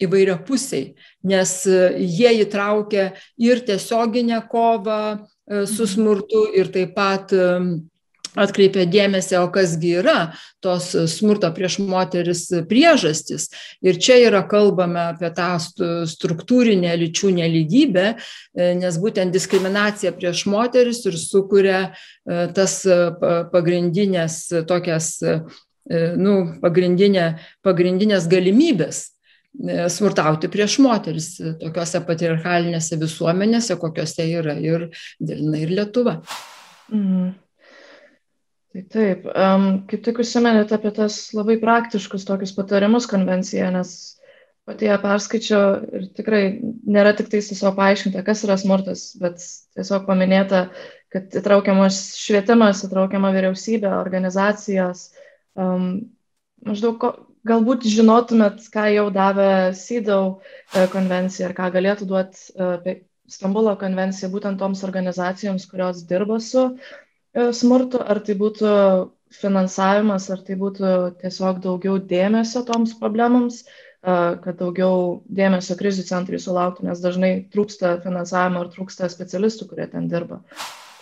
įvairiapusiai, 0.03 0.93
nes 1.29 1.55
jie 1.69 2.35
įtraukia 2.43 3.13
ir 3.39 3.63
tiesioginę 3.67 4.41
kovą 4.51 5.01
e, 5.13 5.65
su 5.71 5.87
smurtu 5.87 6.47
ir 6.57 6.73
taip 6.75 6.97
pat 6.97 7.35
atkreipia 8.39 8.87
dėmesį, 8.89 9.37
o 9.43 9.49
kasgi 9.53 9.97
yra 10.01 10.17
tos 10.65 10.93
smurto 11.13 11.51
prieš 11.55 11.79
moteris 11.85 12.47
priežastis. 12.69 13.49
Ir 13.85 13.99
čia 14.03 14.19
yra 14.29 14.43
kalbame 14.49 15.09
apie 15.11 15.33
tą 15.37 15.51
struktūrinę 16.09 16.95
lyčių 17.03 17.35
neligybę, 17.41 18.07
e, 18.15 18.73
nes 18.79 18.99
būtent 19.03 19.35
diskriminacija 19.35 20.15
prieš 20.17 20.47
moteris 20.51 21.05
ir 21.09 21.19
sukuria 21.21 21.83
e, 21.91 22.47
tas 22.57 22.81
e, 22.87 22.99
pagrindinės 23.53 24.45
tokias, 24.69 25.19
nu, 25.93 26.35
pagrindinė, 26.63 27.25
pagrindinės 27.67 28.29
galimybės 28.31 29.09
smurtauti 29.93 30.49
prieš 30.49 30.79
moteris 30.81 31.27
tokiuose 31.61 32.01
patriarchalinėse 32.07 32.97
visuomenėse, 33.03 33.77
kokiuose 33.83 34.29
yra 34.31 34.55
ir 34.63 34.87
Dilina 35.21 35.59
ir 35.61 35.75
Lietuva. 35.75 36.21
Mm. 36.95 37.35
Tai 38.73 38.83
taip, 38.89 39.27
um, 39.37 39.65
kaip 39.85 40.01
tik 40.07 40.19
užsimenėte 40.23 40.73
apie 40.79 40.91
tas 40.97 41.17
labai 41.37 41.59
praktiškus 41.61 42.23
tokius 42.25 42.55
patarimus 42.57 43.05
konvencijoje, 43.11 43.67
nes 43.75 43.91
pati 44.65 44.89
ją 44.89 44.97
perskaičiau 45.03 45.67
ir 45.99 46.07
tikrai 46.17 46.41
nėra 46.95 47.13
tik 47.19 47.29
tai 47.29 47.43
tiesiog 47.45 47.77
paaiškinta, 47.77 48.23
kas 48.25 48.47
yra 48.47 48.57
smurtas, 48.63 49.03
bet 49.21 49.45
tiesiog 49.77 50.07
paminėta, 50.09 50.63
kad 51.13 51.37
įtraukiamas 51.43 52.01
švietimas, 52.23 52.81
įtraukiama 52.89 53.35
vyriausybė, 53.37 53.93
organizacijos. 53.99 55.05
Um, 55.53 55.87
maždaug 56.65 56.97
ko, 57.05 57.13
galbūt 57.53 57.85
žinotumėt, 57.93 58.65
ką 58.73 58.89
jau 58.95 59.09
davė 59.13 59.53
SIDAU 59.77 60.39
e, 60.39 60.89
konvencija 60.97 61.51
ir 61.51 61.59
ką 61.61 61.69
galėtų 61.77 62.09
duoti 62.09 62.57
uh, 62.57 63.01
Stambulo 63.33 63.77
konvencija 63.81 64.29
būtent 64.33 64.59
toms 64.61 64.81
organizacijoms, 64.85 65.69
kurios 65.69 66.07
dirba 66.09 66.41
su 66.41 66.71
E, 66.73 67.12
smurtu, 67.35 68.01
ar 68.01 68.21
tai 68.25 68.37
būtų 68.39 68.73
finansavimas, 69.33 70.29
ar 70.33 70.43
tai 70.45 70.59
būtų 70.61 70.93
tiesiog 71.23 71.63
daugiau 71.65 71.97
dėmesio 71.99 72.65
toms 72.69 72.93
problemams, 73.01 73.63
kad 74.03 74.59
daugiau 74.59 75.23
dėmesio 75.31 75.77
krizių 75.79 76.05
centrai 76.09 76.41
sulauktų, 76.43 76.89
nes 76.89 77.01
dažnai 77.01 77.33
trūksta 77.53 77.97
finansavimo 78.03 78.65
ar 78.65 78.71
trūksta 78.73 79.09
specialistų, 79.13 79.71
kurie 79.71 79.87
ten 79.93 80.09
dirba. 80.11 80.43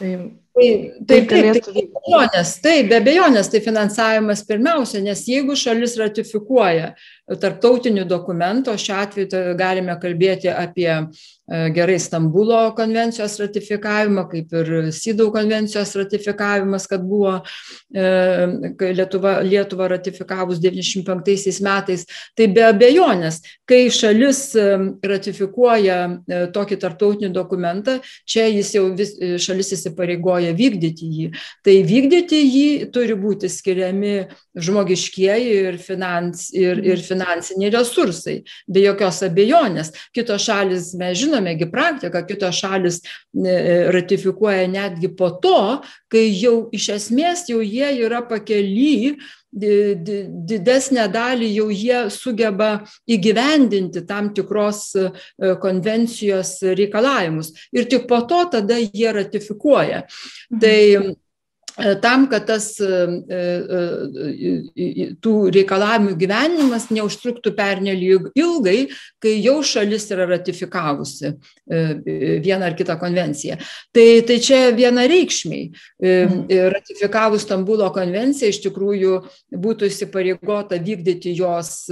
Tai, 0.00 0.10
tai, 0.56 0.66
taip, 1.08 1.26
taip, 1.28 1.56
tai, 1.64 1.72
be 1.76 1.98
abejonės, 2.00 2.52
taip, 2.64 2.86
be 2.88 2.98
abejonės, 3.00 3.50
tai 3.52 3.60
finansavimas 3.64 4.44
pirmiausia, 4.48 5.02
nes 5.04 5.26
jeigu 5.28 5.56
šalis 5.60 5.98
ratifikuoja 6.00 6.94
tarptautinių 7.38 8.06
dokumentų, 8.10 8.74
šiuo 8.80 8.96
atveju 9.04 9.42
galime 9.58 9.94
kalbėti 10.02 10.50
apie 10.50 10.90
E, 11.50 11.70
gerai 11.74 11.98
Stambulo 11.98 12.58
konvencijos 12.78 13.34
ratifikavimą, 13.42 14.22
kaip 14.30 14.52
ir 14.54 14.68
Sydau 14.94 15.32
konvencijos 15.34 15.96
ratifikavimas, 15.98 16.84
kad 16.86 17.02
buvo 17.02 17.40
e, 17.90 18.04
Lietuva, 18.94 19.40
Lietuva 19.42 19.88
ratifikavus 19.90 20.60
95 20.62 21.58
metais. 21.66 22.04
Tai 22.38 22.46
be 22.54 22.62
abejonės, 22.68 23.40
kai 23.66 23.88
šalis 23.90 24.44
e, 24.54 24.68
ratifikuoja 25.10 25.98
tokį 26.54 26.78
tarptautinį 26.84 27.32
dokumentą, 27.34 27.96
čia 28.22 28.46
jis 28.46 28.70
jau 28.76 28.86
vis, 28.94 29.16
šalis 29.42 29.74
įsipareigoja 29.74 30.54
vykdyti 30.54 31.10
jį. 31.16 31.28
Tai 31.66 31.76
vykdyti 31.90 32.44
jį 32.44 32.70
turi 32.94 33.18
būti 33.18 33.50
skiriami 33.50 34.14
žmogiškieji 34.54 35.58
ir, 35.64 35.82
finans, 35.82 36.46
ir, 36.54 36.78
ir 36.78 37.02
finansiniai 37.02 37.19
resursai, 37.74 38.40
be 38.68 38.86
jokios 38.86 39.22
abejonės. 39.26 39.92
Kitos 40.16 40.46
šalis, 40.46 40.92
mes 40.98 41.18
žinome, 41.18 41.40
žinomegi 41.40 41.70
praktika, 41.70 42.22
kitos 42.26 42.60
šalis 42.60 43.00
e, 43.00 43.90
ratifikuoja 43.92 44.68
netgi 44.68 45.08
po 45.16 45.30
to, 45.42 45.82
kai 46.10 46.30
jau 46.30 46.68
iš 46.72 46.88
esmės 46.96 47.48
jau 47.48 47.60
jie 47.60 48.04
yra 48.04 48.22
pakely 48.22 49.18
didesnę 49.50 51.08
dalį 51.10 51.48
jau 51.56 51.70
jie 51.74 52.04
sugeba 52.14 52.84
įgyvendinti 53.10 54.04
tam 54.06 54.30
tikros 54.34 54.94
e, 54.94 55.08
konvencijos 55.62 56.60
reikalavimus. 56.62 57.52
Ir 57.72 57.88
tik 57.90 58.06
po 58.06 58.22
to 58.30 58.44
tada 58.52 58.78
jie 58.78 59.10
ratifikuoja. 59.12 60.04
Mhm. 60.50 60.60
Tai 60.60 60.78
E, 60.80 61.16
tam, 62.02 62.26
kad 62.30 62.46
tas 62.48 62.72
e, 62.80 62.86
e, 63.30 65.06
tų 65.22 65.34
reikalavimų 65.54 66.16
gyvenimas 66.20 66.88
neužtruktų 66.92 67.52
pernelyg 67.56 68.30
ilgai, 68.38 68.88
kai 69.22 69.36
jau 69.38 69.60
šalis 69.66 70.08
yra 70.12 70.26
ratifikavusi 70.30 71.34
vieną 71.70 72.66
ar 72.66 72.74
kitą 72.78 72.96
konvenciją. 73.00 73.56
Tai, 73.94 74.06
tai 74.26 74.38
čia 74.42 74.60
vienareikšmiai. 74.76 75.70
Mhm. 76.02 76.40
Ratifikavus 76.74 77.44
Stambulo 77.46 77.88
konvenciją 77.94 78.50
iš 78.50 78.60
tikrųjų 78.66 79.20
būtų 79.62 79.88
įsipareigota 79.90 80.78
vykdyti 80.82 81.32
jos 81.38 81.86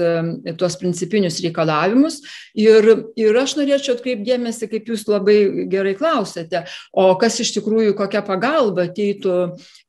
tuos 0.58 0.78
principinius 0.80 1.40
reikalavimus. 1.44 2.20
Ir, 2.58 2.90
ir 3.18 3.38
aš 3.38 3.56
norėčiau 3.60 3.96
atkreipdėmėsi, 3.96 4.68
kaip 4.70 4.90
jūs 4.90 5.06
labai 5.08 5.66
gerai 5.70 5.94
klausėte, 5.98 6.64
o 6.92 7.10
kas 7.20 7.38
iš 7.44 7.54
tikrųjų 7.58 7.94
kokia 7.98 8.22
pagalba 8.26 8.88
ateitų 8.88 9.36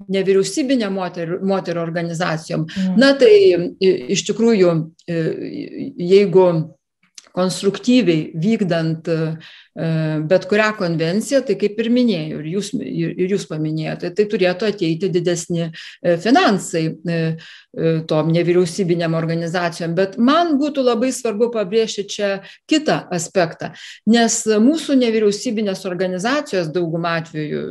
nevyriausybinėm 0.08 1.00
moterų, 1.00 1.40
moterų 1.50 1.84
organizacijom. 1.84 2.66
Mm. 2.66 3.00
Na 3.02 3.14
tai 3.20 3.34
iš 4.16 4.26
tikrųjų, 4.32 4.76
jeigu 5.08 6.50
konstruktyviai 7.40 8.32
vykdant 8.42 9.08
bet 10.30 10.46
kurią 10.50 10.72
konvenciją, 10.80 11.44
tai 11.46 11.56
kaip 11.62 11.78
ir 11.80 11.90
minėjau, 11.94 12.40
ir 12.42 12.48
jūs, 12.56 12.72
ir 12.76 13.30
jūs 13.32 13.46
paminėjote, 13.48 14.10
tai 14.18 14.26
turėtų 14.32 14.68
ateiti 14.74 15.12
didesni 15.14 15.70
finansai 16.26 16.84
tom 18.10 18.34
nevyriausybinėm 18.34 19.16
organizacijom. 19.16 19.94
Bet 19.96 20.18
man 20.18 20.58
būtų 20.60 20.84
labai 20.90 21.14
svarbu 21.16 21.52
pabrėžti 21.54 22.08
čia 22.10 22.34
kitą 22.70 23.06
aspektą, 23.16 23.72
nes 24.10 24.42
mūsų 24.50 24.98
nevyriausybinės 25.06 25.86
organizacijos 25.88 26.74
daugumą 26.76 27.20
atveju 27.22 27.64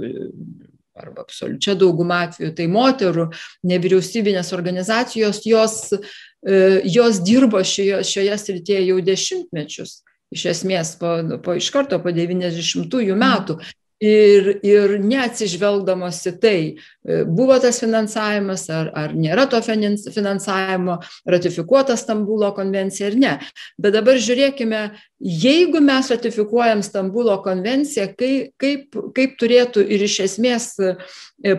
arba 0.99 1.25
absoliučia 1.25 1.77
dauguma 1.79 2.25
atvejų, 2.27 2.53
tai 2.59 2.67
moterų 2.73 3.29
nevyriausybinės 3.71 4.53
organizacijos, 4.57 5.43
jos, 5.49 5.79
e, 5.95 6.61
jos 6.89 7.23
dirbo 7.27 7.63
šioje, 7.65 8.03
šioje 8.07 8.39
srityje 8.45 8.85
jau 8.91 9.01
dešimtmečius. 9.05 10.01
Iš 10.35 10.45
esmės, 10.53 10.93
po, 11.01 11.15
po 11.45 11.57
iš 11.57 11.71
karto 11.73 11.97
po 12.05 12.13
90-ųjų 12.13 13.15
metų 13.17 13.61
ir, 14.01 14.49
ir 14.63 14.95
neatsižvelgdamos 15.03 16.21
į 16.31 16.33
tai, 16.43 16.61
e, 17.03 17.21
buvo 17.27 17.57
tas 17.63 17.81
finansavimas 17.83 18.69
ar, 18.71 18.91
ar 18.95 19.15
nėra 19.19 19.49
to 19.51 19.61
finansavimo, 19.65 20.99
ratifikuota 21.27 21.97
Stambulo 21.99 22.53
konvencija 22.57 23.11
ar 23.11 23.19
ne. 23.19 23.35
Bet 23.79 23.97
dabar 23.99 24.21
žiūrėkime, 24.23 24.83
jeigu 25.19 25.83
mes 25.83 26.11
ratifikuojam 26.15 26.83
Stambulo 26.87 27.41
konvenciją, 27.43 28.11
kaip, 28.19 28.53
kaip, 28.63 28.99
kaip 29.17 29.39
turėtų 29.41 29.83
ir 29.83 30.05
iš 30.07 30.21
esmės 30.29 30.71
e, 30.79 30.95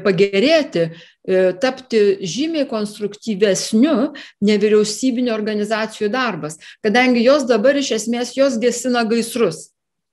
pagerėti, 0.05 0.85
e, 1.27 1.41
tapti 1.59 2.05
žymiai 2.23 2.69
konstruktyvesniu 2.69 4.13
nevyriausybinio 4.47 5.35
organizacijų 5.35 6.11
darbas, 6.15 6.55
kadangi 6.85 7.25
jos 7.27 7.43
dabar 7.51 7.75
iš 7.79 7.97
esmės 7.99 8.37
jos 8.39 8.55
gesina 8.63 9.03
gaisrus. 9.03 9.67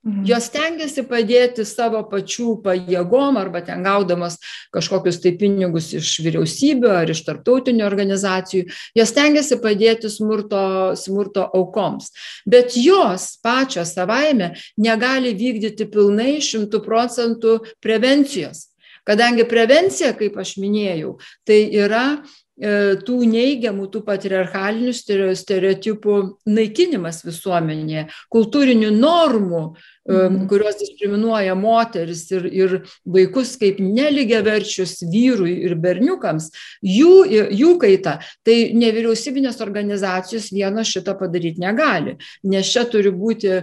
Mhm. 0.07 0.23
Jos 0.23 0.45
tengiasi 0.53 1.03
padėti 1.03 1.65
savo 1.67 1.99
pačių 2.07 2.53
pajėgom 2.63 3.35
arba 3.41 3.59
ten 3.67 3.81
gaudamas 3.83 4.37
kažkokius 4.71 5.19
tai 5.19 5.33
pinigus 5.35 5.89
iš 5.97 6.13
vyriausybių 6.23 6.93
ar 7.01 7.11
iš 7.11 7.25
tarptautinių 7.27 7.83
organizacijų, 7.83 8.69
jos 8.95 9.11
tengiasi 9.17 9.57
padėti 9.59 10.07
smurto, 10.13 10.95
smurto 10.95 11.43
aukoms. 11.59 12.13
Bet 12.47 12.77
jos 12.79 13.33
pačios 13.43 13.91
savaime 13.97 14.53
negali 14.79 15.35
vykdyti 15.35 15.89
pilnai 15.91 16.37
šimtų 16.39 16.81
procentų 16.87 17.59
prevencijos. 17.83 18.69
Kadangi 19.07 19.43
prevencija, 19.47 20.13
kaip 20.15 20.39
aš 20.39 20.55
minėjau, 20.59 21.17
tai 21.47 21.65
yra 21.83 22.21
tų 22.57 23.17
neigiamų, 23.29 23.85
tų 23.93 24.01
patriarchalinių 24.07 24.93
stereotipų 25.37 26.15
naikinimas 26.49 27.21
visuomenėje, 27.25 28.07
kultūrinių 28.33 28.89
normų, 28.95 29.61
e, 29.69 30.15
mhm. 30.15 30.39
kurios 30.49 30.79
diskriminuoja 30.81 31.53
moteris 31.59 32.25
ir, 32.33 32.49
ir 32.49 32.75
vaikus 33.05 33.53
kaip 33.61 33.77
neligiaverčius 33.83 35.03
vyrui 35.05 35.53
ir 35.69 35.77
berniukams, 35.77 36.49
jų, 36.81 37.13
jų 37.53 37.77
kaita. 37.83 38.17
Tai 38.41 38.57
nevyriausybinės 38.73 39.61
organizacijos 39.61 40.49
vieno 40.49 40.85
šito 40.87 41.13
padaryti 41.19 41.61
negali, 41.61 42.17
nes 42.43 42.73
čia 42.73 42.87
turi 42.89 43.13
būti 43.13 43.53
e, 43.53 43.61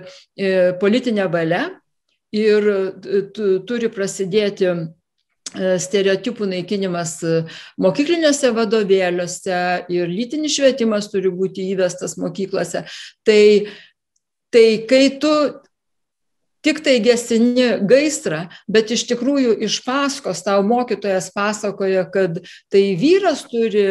politinė 0.79 1.27
valia 1.33 1.67
ir 2.35 2.67
turi 3.67 3.91
prasidėti 3.95 4.71
E, 4.71 5.04
stereotipų 5.55 6.49
naikinimas 6.51 7.17
e, 7.27 7.35
mokykliniuose 7.83 8.51
vadovėliuose 8.57 9.61
ir 9.95 10.11
lytinis 10.11 10.57
švietimas 10.57 11.11
turi 11.13 11.33
būti 11.35 11.69
įvestas 11.75 12.17
mokyklose. 12.21 12.85
Tai, 13.27 13.43
tai 14.55 14.67
kai 14.91 15.05
tu 15.23 15.33
tik 16.65 16.81
tai 16.85 16.97
gesini 17.05 17.67
gaisrą, 17.85 18.45
bet 18.71 18.93
iš 18.95 19.05
tikrųjų 19.11 19.55
iš 19.67 19.81
paskos 19.85 20.41
tau 20.47 20.63
mokytojas 20.67 21.29
pasakoja, 21.35 22.07
kad 22.13 22.41
tai 22.73 22.83
vyras 23.01 23.45
turi, 23.51 23.85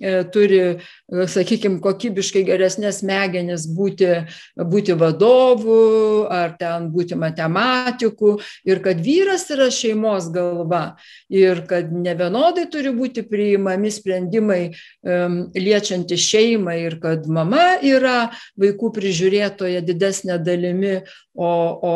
e, 0.00 0.14
turi 0.32 0.60
sakykime, 1.08 1.80
kokybiškai 1.84 2.44
geresnės 2.48 3.00
smegenis 3.00 3.64
būti, 3.72 4.10
būti 4.58 4.96
vadovu 4.98 6.26
ar 6.30 6.54
ten 6.60 6.90
būti 6.92 7.16
matematiku 7.18 8.36
ir 8.68 8.82
kad 8.84 9.00
vyras 9.04 9.46
yra 9.54 9.70
šeimos 9.72 10.28
galva 10.34 10.98
ir 11.32 11.62
kad 11.68 11.92
nevienodai 11.92 12.66
turi 12.72 12.92
būti 12.94 13.24
priimami 13.28 13.90
sprendimai 13.92 14.60
um, 14.68 15.40
liečianti 15.56 16.18
šeimą 16.20 16.76
ir 16.82 16.98
kad 17.02 17.26
mama 17.30 17.78
yra 17.84 18.30
vaikų 18.60 18.92
prižiūrėtoja 18.98 19.82
didesnė 19.86 20.38
dalimi, 20.42 20.98
o, 21.38 21.50
o 21.86 21.92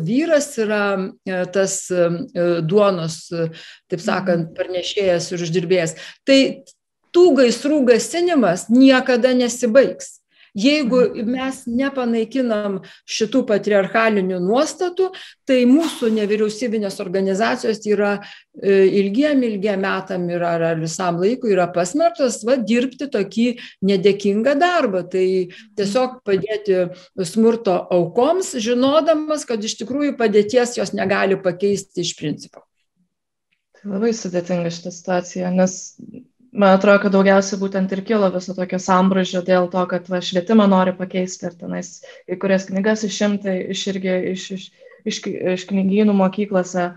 vyras 0.00 0.48
yra 0.62 0.82
e, 1.28 1.44
tas 1.52 1.74
e, 1.92 2.08
duonos, 2.64 3.26
taip 3.90 4.00
sakant, 4.00 4.48
mhm. 4.48 4.54
parnešėjas 4.56 5.28
ir 5.34 5.44
uždirbėjas. 5.44 5.96
Tai 6.24 6.38
tų 7.12 7.26
gaisrų 7.40 7.82
gasinimas 7.92 8.70
niekada 8.72 9.34
nesibaigs. 9.36 10.16
Jeigu 10.56 11.02
mhm. 11.04 11.32
mes 11.34 11.58
nepanaikinam 11.68 12.78
šitų 13.04 13.42
patriarchalinių 13.50 14.38
nuostatų, 14.40 15.10
tai 15.48 15.58
mūsų 15.68 16.08
nevyriausybinės 16.16 16.96
organizacijos 17.04 17.82
yra 17.84 18.14
e, 18.16 18.86
ilgiem, 19.02 19.42
ilgiem 19.44 19.84
metam 19.84 20.24
ir 20.32 20.44
ar, 20.48 20.64
visam 20.80 21.20
laikui 21.20 21.52
yra 21.52 21.68
pasmertos 21.74 22.40
va, 22.48 22.56
dirbti 22.56 23.10
tokį 23.12 23.48
nedėkingą 23.90 24.56
darbą. 24.60 25.04
Tai 25.12 25.26
tiesiog 25.76 26.22
padėti 26.26 26.86
smurto 27.28 27.76
aukoms, 27.92 28.54
žinodamas, 28.62 29.44
kad 29.48 29.60
iš 29.60 29.76
tikrųjų 29.82 30.16
padėties 30.16 30.78
jos 30.80 30.94
negali 30.96 31.36
pakeisti 31.36 32.00
iš 32.06 32.14
principo. 32.16 32.64
Labai 33.86 34.14
sudėtinga 34.16 34.72
šitą 34.72 34.90
situaciją, 34.90 35.52
nes 35.54 35.76
man 36.56 36.76
atrodo, 36.76 37.00
kad 37.04 37.14
daugiausiai 37.14 37.60
būtent 37.60 37.92
ir 37.92 38.02
kilo 38.06 38.28
viso 38.34 38.54
tokio 38.56 38.78
sambražio 38.82 39.42
dėl 39.44 39.68
to, 39.72 39.82
kad 39.90 40.08
va, 40.12 40.20
švietimą 40.24 40.66
nori 40.72 40.94
pakeisti 40.96 41.48
ir 41.48 41.56
tenais 41.60 41.90
kai 42.28 42.38
kurias 42.42 42.66
knygas 42.70 43.04
išimti 43.08 43.54
iš, 43.74 43.82
irgi, 43.92 44.14
iš, 44.32 44.46
iš, 44.56 44.64
iš, 45.12 45.20
iš 45.56 45.66
knygynų 45.70 46.16
mokyklose. 46.16 46.94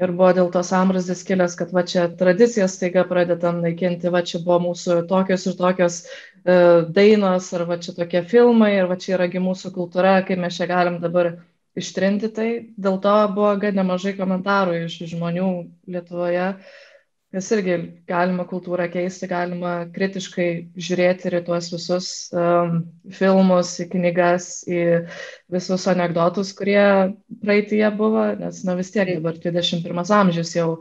Ir 0.00 0.14
buvo 0.16 0.30
dėl 0.32 0.46
to 0.48 0.62
sambrasdis 0.64 1.20
kilęs, 1.28 1.58
kad 1.60 1.74
va 1.76 1.82
čia 1.84 2.06
tradicijas 2.20 2.78
taiga 2.80 3.02
pradedam 3.04 3.58
naikinti, 3.60 4.08
va 4.08 4.22
čia 4.24 4.38
buvo 4.40 4.56
mūsų 4.70 5.02
tokios 5.10 5.44
ir 5.44 5.58
tokios 5.58 5.98
uh, 6.06 6.86
dainos, 6.88 7.50
ar 7.52 7.66
va 7.68 7.76
čia 7.84 7.92
tokie 7.98 8.22
filmai, 8.24 8.70
ir 8.78 8.88
va 8.88 8.96
čia 8.96 9.18
yragi 9.18 9.42
mūsų 9.44 9.74
kultūra, 9.74 10.14
kaip 10.24 10.40
mes 10.40 10.56
čia 10.56 10.70
galim 10.70 10.96
dabar 11.04 11.34
ištrinti 11.76 12.32
tai. 12.32 12.48
Dėl 12.80 12.96
to 13.04 13.16
buvo 13.36 13.52
gan 13.60 13.76
nemažai 13.76 14.16
komentarų 14.16 14.86
iš 14.86 15.02
žmonių 15.12 15.50
Lietuvoje. 15.92 16.48
Uh, 16.54 16.89
Nes 17.30 17.46
irgi 17.54 17.74
galima 18.10 18.42
kultūrą 18.50 18.88
keisti, 18.90 19.28
galima 19.30 19.84
kritiškai 19.94 20.46
žiūrėti 20.82 21.28
ir 21.28 21.36
į 21.38 21.40
tuos 21.46 21.68
visus 21.70 22.08
um, 22.34 22.80
filmus, 23.14 23.76
į 23.84 23.86
knygas, 23.92 24.48
į 24.66 24.80
visus 25.54 25.86
anegdotus, 25.92 26.50
kurie 26.58 26.82
praeitie 27.44 27.84
buvo, 27.94 28.24
nes 28.40 28.64
na, 28.66 28.74
vis 28.80 28.90
tiek 28.90 29.12
dabar 29.12 29.38
21 29.38 30.02
amžius 30.18 30.56
jau, 30.58 30.72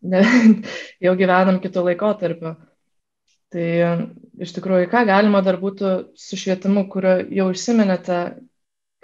ne, 0.00 0.24
jau 1.04 1.14
gyvenam 1.20 1.60
kitų 1.60 1.84
laikotarpių. 1.90 2.54
Tai 3.52 3.68
iš 4.40 4.56
tikrųjų, 4.56 4.88
ką 4.88 5.04
galima 5.04 5.44
dar 5.44 5.60
būtų 5.60 5.94
su 6.16 6.40
švietimu, 6.40 6.86
kurio 6.88 7.18
jau 7.28 7.50
užsiminėte, 7.52 8.24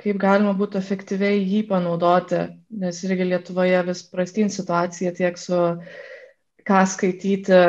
kaip 0.01 0.25
galima 0.25 0.57
būtų 0.57 0.81
efektyviai 0.81 1.45
jį 1.45 1.67
panaudoti, 1.69 2.47
nes 2.73 3.05
irgi 3.05 3.33
Lietuvoje 3.35 3.85
vis 3.91 4.07
prastin 4.09 4.49
situacija 4.55 5.13
tiek 5.19 5.37
su 5.41 5.59
uh, 5.59 6.05
ką 6.67 6.83
skaityti 6.91 7.63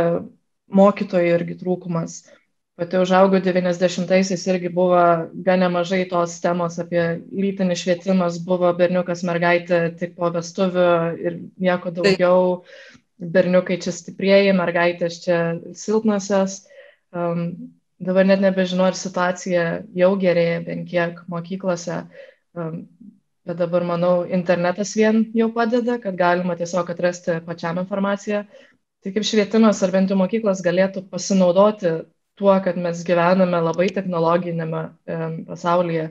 mokytojų 0.74 1.38
irgi 1.38 1.58
trūkumas. 1.62 2.20
Pati 2.78 3.00
užaugau 3.02 3.40
90-aisiais 3.42 4.44
irgi 4.52 4.70
buvo 4.70 5.00
gan 5.46 5.64
nemažai 5.64 6.04
tos 6.12 6.36
temos 6.44 6.76
apie 6.84 7.02
lytinį 7.34 7.78
švietimas, 7.82 8.38
buvo 8.46 8.70
berniukas 8.78 9.24
mergaitė 9.26 9.80
tik 9.98 10.14
po 10.20 10.30
vestuvių 10.36 10.92
ir 11.24 11.40
nieko 11.58 11.94
daugiau. 11.96 12.62
Berniukai 13.18 13.80
čia 13.82 13.96
stiprieji, 13.96 14.54
mergaitės 14.54 15.24
čia 15.24 15.40
silpnasios. 15.74 16.60
Um, 17.10 17.72
dabar 17.98 18.28
net 18.30 18.44
nebežinau, 18.46 18.92
ar 18.92 19.00
situacija 19.00 19.64
jau 19.98 20.12
gerėja 20.22 20.62
bent 20.68 20.86
kiek 20.92 21.24
mokyklose. 21.34 22.04
Um, 22.54 22.84
bet 23.48 23.58
dabar, 23.58 23.88
manau, 23.90 24.22
internetas 24.28 24.94
vien 25.00 25.24
jau 25.34 25.50
padeda, 25.56 25.98
kad 26.04 26.18
galima 26.20 26.54
tiesiog 26.60 26.94
atrasti 26.94 27.40
pačiam 27.48 27.82
informaciją. 27.82 28.44
Tai 29.08 29.14
kaip 29.16 29.24
švietimas 29.24 29.78
ar 29.86 29.92
bent 29.94 30.10
jau 30.12 30.18
mokyklos 30.20 30.60
galėtų 30.60 31.06
pasinaudoti 31.08 31.92
tuo, 32.36 32.52
kad 32.60 32.76
mes 32.76 33.06
gyvename 33.08 33.62
labai 33.64 33.86
technologinėme 33.96 34.82
pasaulyje, 35.48 36.10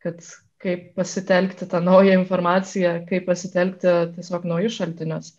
kad 0.00 0.22
kaip 0.64 0.86
pasitelkti 0.96 1.68
tą 1.68 1.82
naują 1.84 2.14
informaciją, 2.16 2.94
kaip 3.10 3.28
pasitelkti 3.28 3.92
tiesiog 4.14 4.48
naujus 4.48 4.78
šaltinius. 4.80 5.34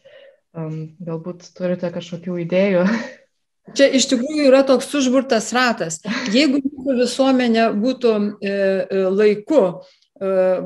Galbūt 0.53 1.49
turite 1.57 1.89
kažkokių 1.95 2.37
idėjų. 2.45 2.85
Čia 3.79 3.89
iš 3.97 4.05
tikrųjų 4.13 4.45
yra 4.51 4.61
toks 4.69 4.93
užburtas 5.01 5.49
ratas. 5.57 5.97
Jeigu 6.29 6.61
visuomenė 7.01 7.71
būtų 7.81 8.13
e, 8.13 8.53
e, 8.53 9.03
laiku 9.09 9.63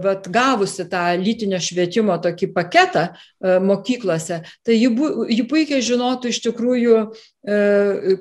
vat, 0.04 0.28
gavusi 0.28 0.86
tą 0.92 1.04
lytinio 1.22 1.60
švietimo 1.64 2.18
tokį 2.22 2.52
paketą 2.56 3.08
e, 3.08 3.58
mokyklose, 3.64 4.42
tai 4.66 4.78
ji, 4.78 4.90
bu, 4.92 5.12
ji 5.32 5.46
puikiai 5.48 5.84
žinotų 5.86 6.32
iš 6.34 6.42
tikrųjų, 6.44 7.02
e, 7.48 8.18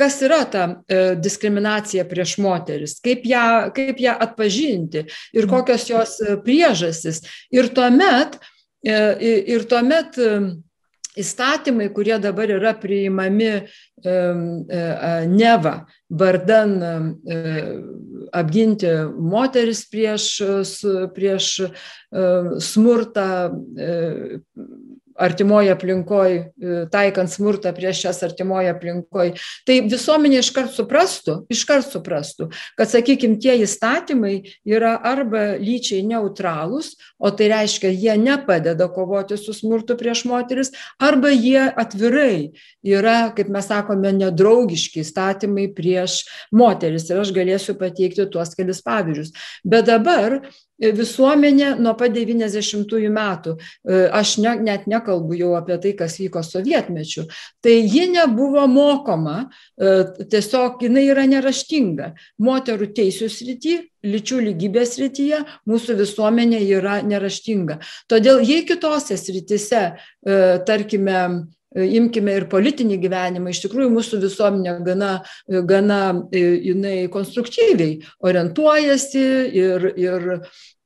kas 0.00 0.18
yra 0.24 0.42
ta 0.48 0.64
e, 0.88 1.00
diskriminacija 1.20 2.06
prieš 2.08 2.36
moteris, 2.40 2.96
kaip 3.04 3.26
ją, 3.28 3.46
kaip 3.76 4.00
ją 4.00 4.16
atpažinti 4.26 5.04
ir 5.36 5.48
kokios 5.50 5.88
jos 5.90 6.16
priežasis. 6.44 7.22
Ir 7.52 7.68
tuomet, 7.76 8.38
ir 8.86 9.64
tuomet 9.68 10.16
įstatymai, 11.16 11.88
kurie 11.94 12.18
dabar 12.22 12.50
yra 12.52 12.74
priimami 12.78 13.52
neva 15.32 15.74
vardan 16.10 16.74
apginti 18.36 18.92
moteris 19.16 19.84
prieš, 19.90 20.28
prieš 21.16 21.50
smurtą 22.62 23.28
artimoje 25.18 25.72
aplinkoje, 25.74 26.40
taikant 26.92 27.30
smurtą 27.32 27.72
prieš 27.76 28.02
šias 28.04 28.22
artimoje 28.26 28.70
aplinkoje, 28.72 29.34
tai 29.68 29.78
visuomenė 29.88 30.40
iškart 30.42 30.74
suprastų, 30.76 31.38
iškart 31.52 31.88
suprastų, 31.94 32.48
kad, 32.78 32.90
sakykime, 32.92 33.38
tie 33.42 33.56
įstatymai 33.64 34.34
yra 34.68 34.94
arba 34.96 35.56
lyčiai 35.60 36.02
neutralūs, 36.06 36.94
o 37.18 37.32
tai 37.34 37.50
reiškia, 37.52 37.92
jie 37.92 38.16
nepadeda 38.20 38.88
kovoti 38.92 39.38
su 39.40 39.54
smurtu 39.56 39.96
prieš 39.98 40.26
moteris, 40.28 40.72
arba 41.02 41.32
jie 41.32 41.64
atvirai 41.68 42.52
yra, 42.86 43.32
kaip 43.36 43.50
mes 43.52 43.68
sakome, 43.70 44.12
nedraugiški 44.16 45.02
įstatymai 45.04 45.68
prieš 45.76 46.22
moteris. 46.54 47.08
Ir 47.10 47.22
aš 47.22 47.32
galėsiu 47.36 47.76
pateikti 47.78 48.28
tuos 48.32 48.54
kelis 48.56 48.82
pavyzdžius. 48.86 49.34
Bet 49.66 49.88
dabar 49.88 50.40
visuomenė 50.78 51.74
nuo 51.80 51.94
pat 51.98 52.12
90-ųjų 52.16 53.10
metų, 53.12 53.56
e, 53.56 54.00
aš 54.12 54.36
ne, 54.44 54.54
net 54.66 54.86
nekalbu 54.90 55.36
jau 55.38 55.54
apie 55.58 55.78
tai, 55.82 55.94
kas 55.96 56.18
vyko 56.20 56.42
sovietmečiu, 56.44 57.26
tai 57.64 57.78
ji 57.82 58.06
nebuvo 58.12 58.66
mokoma, 58.68 59.48
e, 59.76 59.96
tiesiog 60.30 60.82
jinai 60.84 61.06
yra 61.08 61.26
neraštinga. 61.30 62.12
Moterų 62.42 62.90
teisų 62.96 63.30
srity, 63.32 63.78
lyčių 64.06 64.42
lygybės 64.50 64.96
srityje 64.96 65.42
mūsų 65.66 65.96
visuomenė 65.98 66.60
yra 66.76 67.00
neraštinga. 67.02 67.80
Todėl 68.10 68.44
jei 68.44 68.66
kitose 68.68 69.16
srityse, 69.18 69.82
e, 69.96 70.40
tarkime, 70.68 71.46
imkime 71.76 72.36
ir 72.40 72.48
politinį 72.52 72.98
gyvenimą, 73.02 73.52
iš 73.52 73.62
tikrųjų 73.66 73.90
mūsų 73.92 74.20
visuomenė 74.22 74.76
gana, 74.86 75.10
gana 75.68 76.00
jinai 76.32 77.08
konstruktyviai 77.12 78.00
orientuojasi 78.24 79.26
ir, 79.60 79.90
ir 80.00 80.30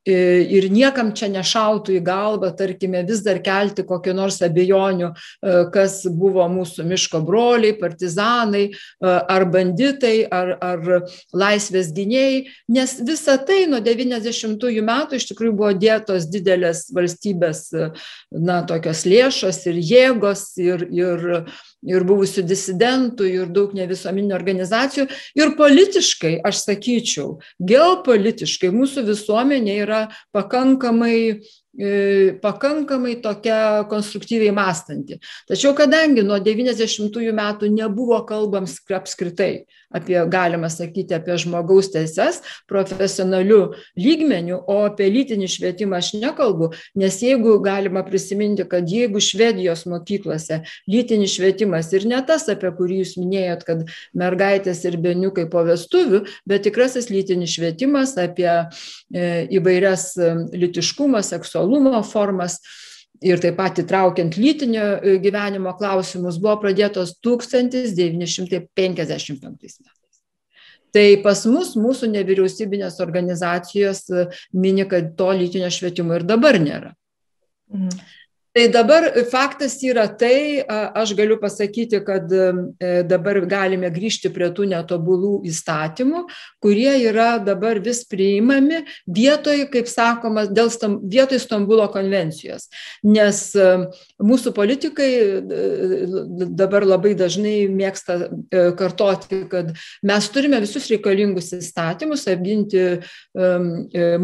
ir 0.08 0.68
niekam 0.72 1.12
čia 1.12 1.28
nešautų 1.28 1.98
į 1.98 2.00
galvą, 2.04 2.50
tarkime, 2.56 3.02
vis 3.04 3.20
dar 3.24 3.40
kelti 3.44 3.84
kokį 3.84 4.14
nors 4.16 4.40
abejonių, 4.42 5.10
e, 5.12 5.56
kas 5.72 6.06
buvo 6.08 6.46
mūsų 6.48 6.86
miško 6.88 7.20
broliai, 7.26 7.76
partizanai, 7.76 8.70
e, 8.70 8.74
ar 9.04 9.44
banditai, 9.44 10.24
ar, 10.24 10.56
ar 10.60 11.04
laisvės 11.32 11.92
gynėjai, 11.92 12.46
nes 12.68 12.96
visa 13.04 13.36
tai 13.36 13.66
nuo 13.68 13.82
90-ųjų 13.84 14.84
metų 14.88 15.20
iš 15.20 15.28
tikrųjų 15.32 15.56
buvo 15.56 15.72
dėtos 15.76 16.30
didelės 16.32 16.86
valstybės, 16.96 17.66
e, 17.74 17.90
na, 18.32 18.62
tokios 18.64 19.04
lėšos 19.04 19.66
ir 19.68 19.82
jėgos 19.84 20.46
ir, 20.60 20.86
ir 20.88 21.44
ir 21.86 22.04
buvusių 22.06 22.44
disidentų, 22.48 23.28
ir 23.28 23.52
daug 23.54 23.72
nevisuomeninių 23.76 24.36
organizacijų. 24.36 25.06
Ir 25.38 25.54
politiškai, 25.58 26.34
aš 26.46 26.64
sakyčiau, 26.66 27.38
geopolitiškai 27.60 28.72
mūsų 28.74 29.06
visuomenė 29.08 29.76
yra 29.86 30.00
pakankamai 30.36 31.40
pakankamai 32.42 33.14
tokia 33.22 33.85
konstruktyviai 33.88 34.52
mąstanti. 34.52 35.20
Tačiau 35.48 35.70
kadangi 35.78 36.24
nuo 36.26 36.40
90-ųjų 36.42 37.35
metų 37.37 37.70
nebuvo 37.70 38.18
kalbams 38.26 38.80
apskritai 38.90 39.66
apie, 39.90 40.18
galima 40.30 40.70
sakyti, 40.70 41.14
apie 41.14 41.37
žmogaus 41.40 41.90
teises 41.94 42.40
profesionalių 42.70 43.61
lygmenių, 43.98 44.61
o 44.70 44.76
apie 44.87 45.09
lytinį 45.11 45.48
švietimą 45.50 45.98
aš 45.98 46.12
nekalbu, 46.20 46.70
nes 46.98 47.18
jeigu 47.22 47.56
galima 47.62 48.04
prisiminti, 48.06 48.66
kad 48.70 48.90
jeigu 48.90 49.22
Švedijos 49.22 49.87
mokyklose 49.90 50.62
lytinis 50.90 51.35
švietimas 51.37 51.90
ir 51.94 52.06
ne 52.11 52.20
tas, 52.26 52.46
apie 52.50 52.70
kurį 52.76 53.00
jūs 53.02 53.16
minėjot, 53.20 53.64
kad 53.66 53.85
mergaitės 54.16 54.85
ir 54.87 54.98
beniukai 55.02 55.46
po 55.50 55.64
vestuvių, 55.66 56.24
bet 56.48 56.66
tikrasis 56.66 57.11
lytinis 57.11 57.56
švietimas 57.56 58.16
apie 58.20 58.50
e, 58.50 59.26
įvairias 59.59 60.06
e, 60.18 60.33
litiškumą, 60.54 61.22
seksualumą, 61.26 61.60
seksualumo 61.61 62.03
formas 62.03 62.59
ir 63.20 63.40
taip 63.40 63.57
pat 63.57 63.79
įtraukiant 63.79 64.37
lytinio 64.37 65.01
e, 65.03 65.18
gyvenimo 65.20 65.77
klausimus 65.77 66.38
buvo 66.40 66.61
pradėtos 66.62 67.18
1955 67.23 69.44
metais. 69.44 69.79
Tai 70.90 71.16
pas 71.23 71.46
mus, 71.46 71.77
mūsų 71.77 72.07
nevyriausybinės 72.11 73.01
organizacijos 73.01 74.11
e, 74.11 74.27
mini, 74.53 74.88
kad 74.88 75.16
to 75.16 75.33
lytinio 75.33 75.70
švietimo 75.70 76.14
ir 76.16 76.23
dabar 76.25 76.59
nėra. 76.59 76.94
Tai 78.50 78.64
dabar 78.66 79.04
faktas 79.30 79.76
yra 79.86 80.08
tai, 80.10 80.64
aš 80.66 81.12
galiu 81.14 81.36
pasakyti, 81.38 82.00
kad 82.02 82.32
e, 82.34 83.02
dabar 83.06 83.38
galime 83.46 83.86
grįžti 83.94 84.26
prie 84.34 84.48
tų 84.50 84.64
netobulų 84.72 85.36
įstatymų, 85.46 86.24
kurie 86.58 86.90
yra 87.06 87.36
dabar 87.38 87.78
vis 87.78 88.00
priimami 88.10 88.80
vietoj, 89.06 89.68
kaip 89.70 89.86
sakoma, 89.86 90.48
dėl 90.50 90.66
vietoj 91.12 91.38
Stambulo 91.44 91.86
konvencijos. 91.94 92.66
Nes 93.06 93.44
e, 93.54 93.68
mūsų 94.18 94.54
politikai 94.58 95.08
e, 95.14 96.50
dabar 96.50 96.88
labai 96.90 97.14
dažnai 97.14 97.54
mėgsta 97.70 98.18
kartoti, 98.50 99.44
kad 99.54 99.70
mes 100.02 100.30
turime 100.34 100.58
visus 100.66 100.90
reikalingus 100.90 101.52
įstatymus 101.54 102.26
apginti 102.34 102.98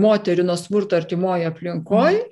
moterį 0.02 0.50
nuo 0.50 0.58
smurto 0.58 0.98
artimoje 0.98 1.46
aplinkoje. 1.46 2.26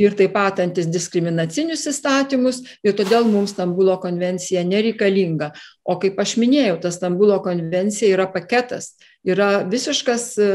Ir 0.00 0.14
taip 0.16 0.32
pat 0.32 0.62
antidiskriminacinius 0.64 1.84
įstatymus 1.90 2.62
ir 2.86 2.96
todėl 2.96 3.26
mums 3.28 3.52
Stambulo 3.52 3.98
konvencija 4.00 4.62
nereikalinga. 4.64 5.50
O 5.84 5.98
kaip 6.00 6.18
aš 6.22 6.38
minėjau, 6.40 6.78
ta 6.80 6.92
Stambulo 6.94 7.36
konvencija 7.44 8.08
yra 8.14 8.24
paketas, 8.32 8.94
yra 9.26 9.62
visiškas 9.68 10.24
e, 10.40 10.50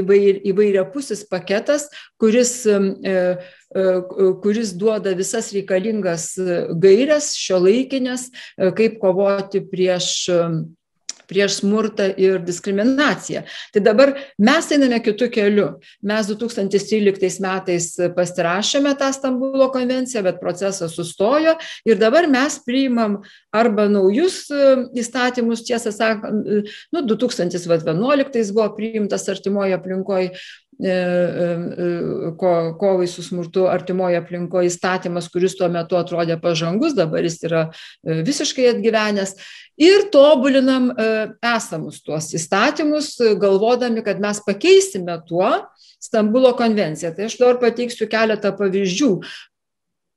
įvair, 0.00 0.40
įvairiapusis 0.50 1.24
paketas, 1.30 1.86
kuris, 2.18 2.56
e, 2.66 2.78
e, 3.06 3.84
kuris 4.42 4.74
duoda 4.78 5.14
visas 5.14 5.52
reikalingas 5.54 6.32
gairias 6.80 7.34
šio 7.38 7.60
laikinės, 7.68 8.30
kaip 8.78 8.98
kovoti 9.02 9.62
prieš 9.70 10.26
prieš 11.30 11.60
smurtą 11.60 12.08
ir 12.20 12.40
diskriminaciją. 12.44 13.44
Tai 13.74 13.82
dabar 13.84 14.14
mes 14.38 14.70
einame 14.74 15.00
kitų 15.04 15.28
kelių. 15.34 15.68
Mes 16.06 16.30
2013 16.30 17.42
metais 17.44 17.88
pasirašėme 18.16 18.94
tą 19.00 19.10
Stambulo 19.14 19.70
konvenciją, 19.74 20.24
bet 20.26 20.40
procesas 20.42 20.96
sustojo 20.96 21.56
ir 21.88 22.00
dabar 22.00 22.28
mes 22.30 22.58
priimam 22.64 23.20
arba 23.54 23.86
naujus 23.90 24.44
e, 24.50 24.74
įstatymus, 24.98 25.64
tiesą 25.66 25.92
sakant, 25.94 26.68
nu, 26.92 27.04
2011 27.06 28.52
buvo 28.54 28.68
priimtas 28.76 29.28
artimoje 29.30 29.76
aplinkoje 29.76 30.32
ko, 32.38 32.52
kovai 32.80 33.06
su 33.06 33.22
smurtu 33.22 33.66
artimoje 33.70 34.18
aplinkoje 34.18 34.70
įstatymas, 34.70 35.28
kuris 35.32 35.54
tuo 35.58 35.68
metu 35.72 35.98
atrodė 35.98 36.36
pažangus, 36.42 36.96
dabar 36.98 37.24
jis 37.24 37.38
yra 37.46 37.62
e, 37.70 38.22
visiškai 38.26 38.68
atgyvenęs. 38.72 39.36
Ir 39.80 40.08
tobulinam 40.14 40.92
esamus 41.42 41.98
tuos 42.02 42.28
įstatymus, 42.38 43.16
galvodami, 43.42 44.04
kad 44.06 44.22
mes 44.22 44.38
pakeisime 44.46 45.18
tuo 45.26 45.50
Stambulo 46.04 46.52
konvenciją. 46.54 47.14
Tai 47.16 47.26
aš 47.26 47.38
dabar 47.40 47.56
pateiksiu 47.62 48.06
keletą 48.12 48.52
pavyzdžių, 48.58 49.10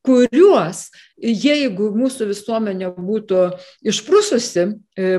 kuriuos, 0.07 0.87
jeigu 1.17 1.89
mūsų 1.95 2.27
visuomenė 2.31 2.91
būtų 2.95 3.43
išprususi 3.87 4.67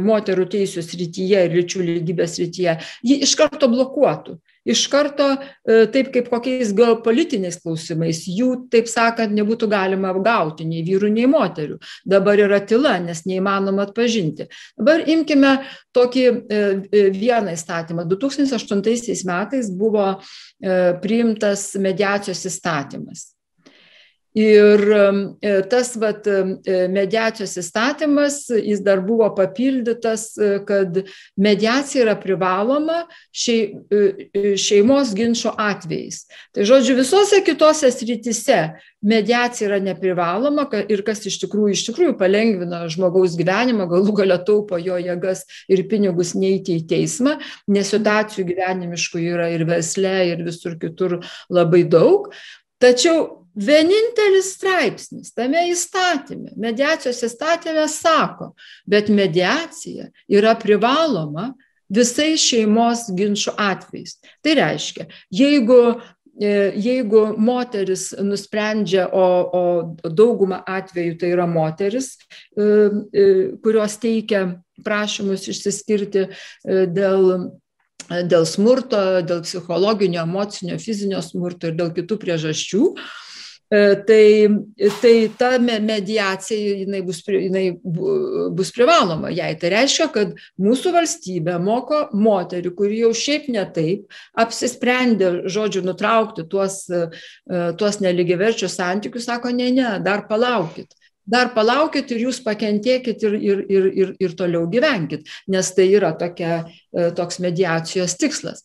moterų 0.04 0.46
teisų 0.54 0.84
srityje 0.84 1.44
ir 1.48 1.56
lyčių 1.56 1.84
lygybės 1.88 2.36
srityje, 2.38 2.78
ji 3.04 3.18
iš 3.26 3.34
karto 3.40 3.68
blokuotų 3.70 4.38
iš 4.68 4.84
karto 4.92 5.28
e, 5.34 5.86
taip 5.92 6.10
kaip 6.14 6.28
kokiais 6.32 6.72
geopolitiniais 6.76 7.58
klausimais 7.62 8.24
jų 8.28 8.50
taip 8.72 8.90
sakant 8.90 9.34
nebūtų 9.36 9.70
galima 9.72 10.12
apgauti 10.12 10.66
nei 10.68 10.84
vyrų 10.86 11.10
nei 11.14 11.28
moterių 11.30 11.78
dabar 12.08 12.40
yra 12.44 12.60
tyla 12.60 12.98
nes 13.02 13.24
neįmanoma 13.28 13.88
atpažinti. 13.88 14.48
Dabar 14.78 15.06
imkime 15.08 15.56
tokį 15.96 16.26
e, 16.28 16.36
e, 16.58 17.06
vieną 17.14 17.56
įstatymą. 17.56 18.04
Du 18.08 18.20
tūkstantis 18.20 18.56
aštuntaisiais 18.58 19.24
metais 19.28 19.72
buvo 19.72 20.10
priimtas 21.02 21.70
mediacijos 21.78 22.40
įstatymas 22.50 23.28
Ir 24.38 24.82
e, 25.42 25.52
tas 25.70 25.96
vat, 25.98 26.26
e, 26.30 26.86
mediacijos 26.92 27.56
įstatymas, 27.58 28.44
jis 28.54 28.82
dar 28.86 29.00
buvo 29.02 29.26
papildytas, 29.34 30.28
e, 30.38 30.50
kad 30.68 31.00
mediacija 31.34 32.04
yra 32.04 32.14
privaloma 32.20 33.00
šeimos 33.34 35.10
ginčio 35.18 35.50
atvejais. 35.58 36.20
Tai 36.54 36.66
žodžiu, 36.70 36.94
visose 37.00 37.40
kitose 37.46 37.90
srityse 37.90 38.60
mediacija 39.02 39.72
yra 39.72 39.80
neprivaloma 39.82 40.68
ir 40.86 41.02
kas 41.06 41.24
iš 41.26 41.40
tikrųjų, 41.42 41.74
iš 41.74 41.82
tikrųjų 41.88 42.14
palengvina 42.20 42.84
žmogaus 42.92 43.34
gyvenimą, 43.38 43.88
galų 43.90 44.14
galia 44.20 44.38
taupo 44.38 44.78
jo 44.78 45.00
jėgas 45.02 45.42
ir 45.72 45.82
pinigus 45.90 46.36
neiti 46.38 46.78
į 46.78 46.86
teismą, 46.94 47.40
nes 47.74 47.90
situacijų 47.90 48.46
gyvenimiškų 48.52 49.26
yra 49.32 49.50
ir 49.56 49.66
versle, 49.66 50.14
ir 50.30 50.46
visur 50.46 50.78
kitur 50.78 51.18
labai 51.50 51.82
daug. 51.90 52.30
Tačiau 52.78 53.47
Vienintelis 53.58 54.52
straipsnis 54.54 55.32
tame 55.34 55.64
įstatyme, 55.72 56.52
mediacijos 56.60 57.24
įstatyme 57.26 57.88
sako, 57.90 58.52
bet 58.86 59.10
mediacija 59.10 60.12
yra 60.30 60.54
privaloma 60.60 61.50
visais 61.90 62.44
šeimos 62.44 63.08
ginčių 63.18 63.56
atvejais. 63.58 64.18
Tai 64.44 64.54
reiškia, 64.60 65.08
jeigu, 65.34 65.80
e, 66.38 66.54
jeigu 66.78 67.24
moteris 67.34 68.12
nusprendžia, 68.22 69.08
o, 69.10 69.26
o 69.50 69.64
dauguma 70.06 70.62
atvejų 70.62 71.18
tai 71.18 71.34
yra 71.34 71.48
moteris, 71.50 72.14
e, 72.14 72.62
e, 72.62 73.30
kurios 73.64 73.98
teikia 73.98 74.44
prašymus 74.86 75.48
išsiskirti 75.50 76.28
dėl 76.94 77.50
dėl 78.08 78.46
smurto, 78.48 79.20
dėl 79.20 79.42
psichologinio, 79.44 80.22
emocinio, 80.24 80.78
fizinio 80.80 81.18
smurto 81.20 81.68
ir 81.68 81.74
dėl 81.76 81.90
kitų 81.92 82.16
priežasčių, 82.22 82.84
tai, 83.68 84.48
tai 85.02 85.14
ta 85.36 85.50
mediacija 85.60 86.76
jinai 86.82 87.02
bus, 87.04 87.20
jinai 87.28 87.66
bus 88.56 88.72
privaloma 88.72 89.28
jai. 89.34 89.50
Tai 89.60 89.72
reiškia, 89.74 90.08
kad 90.14 90.32
mūsų 90.60 90.94
valstybė 90.96 91.58
moko 91.60 92.06
moterį, 92.16 92.72
kuri 92.78 93.02
jau 93.02 93.12
šiaip 93.12 93.50
netaip 93.52 94.08
apsisprendė, 94.40 95.32
žodžiu, 95.52 95.84
nutraukti 95.84 96.46
tuos, 96.48 96.86
e, 96.88 97.04
tuos 97.78 98.00
neligiaverčius 98.04 98.78
santykius, 98.80 99.28
sako, 99.28 99.52
ne, 99.52 99.68
ne, 99.74 99.98
dar 100.04 100.24
palaukit. 100.30 100.94
Dar 101.28 101.50
palaukit 101.52 102.08
ir 102.14 102.22
jūs 102.24 102.38
pakentėkit 102.40 103.24
ir, 103.28 103.34
ir, 103.36 103.58
ir, 103.68 103.88
ir, 103.92 104.12
ir 104.16 104.36
toliau 104.36 104.64
gyvenkit, 104.72 105.28
nes 105.52 105.74
tai 105.76 105.90
yra 105.92 106.14
tokia, 106.16 106.62
e, 106.88 107.10
toks 107.12 107.42
mediacijos 107.44 108.16
tikslas. 108.16 108.64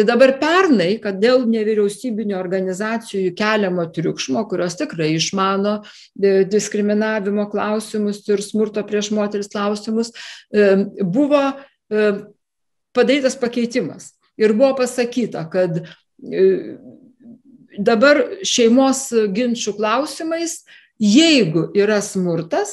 Tai 0.00 0.06
dabar 0.08 0.30
pernai, 0.40 0.94
kad 0.96 1.18
dėl 1.20 1.42
nevyriausybinio 1.44 2.38
organizacijų 2.40 3.34
keliamo 3.36 3.82
triukšmo, 3.92 4.40
kurios 4.48 4.78
tikrai 4.78 5.10
išmano 5.12 5.74
e, 5.84 6.46
diskriminavimo 6.48 7.44
klausimus 7.52 8.22
ir 8.30 8.40
smurto 8.40 8.80
prieš 8.88 9.10
moteris 9.12 9.50
klausimus, 9.52 10.08
e, 10.48 10.70
buvo 11.04 11.42
e, 11.52 12.06
padarytas 12.96 13.36
pakeitimas. 13.36 14.14
Ir 14.40 14.54
buvo 14.56 14.70
pasakyta, 14.78 15.42
kad 15.52 15.82
dabar 17.76 18.22
šeimos 18.40 19.02
ginčių 19.36 19.74
klausimais, 19.76 20.62
jeigu 20.96 21.66
yra 21.76 21.98
smurtas, 22.00 22.72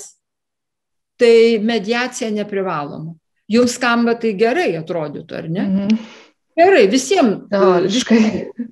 tai 1.19 1.59
mediacija 1.59 2.31
neprivaloma. 2.31 3.17
Jums 3.51 3.75
skamba 3.75 4.15
tai 4.15 4.31
gerai 4.39 4.69
atrodytų, 4.79 5.41
ar 5.41 5.51
ne? 5.51 5.67
Mhm. 5.67 6.16
Gerai, 6.57 6.87
visiems. 6.89 7.43
Logiškai. 7.53 8.21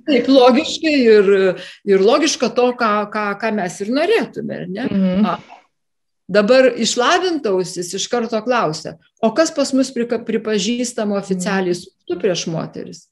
Taip, 0.07 0.29
logiškai 0.29 0.93
ir, 0.95 1.27
ir 1.85 2.01
logiška 2.01 2.49
to, 2.57 2.71
ką, 2.79 2.91
ką, 3.13 3.25
ką 3.41 3.51
mes 3.59 3.81
ir 3.83 3.91
norėtume. 3.93 4.61
Mhm. 4.73 5.25
A, 5.29 5.35
dabar 6.25 6.71
išlavintausis 6.81 7.91
iš 7.99 8.07
karto 8.09 8.39
klausia, 8.45 8.95
o 9.21 9.29
kas 9.37 9.53
pas 9.53 9.69
mus 9.77 9.91
pripažįstama 9.93 11.19
oficialiai 11.19 11.77
smurtu 11.77 12.17
prieš 12.23 12.47
moteris? 12.49 13.03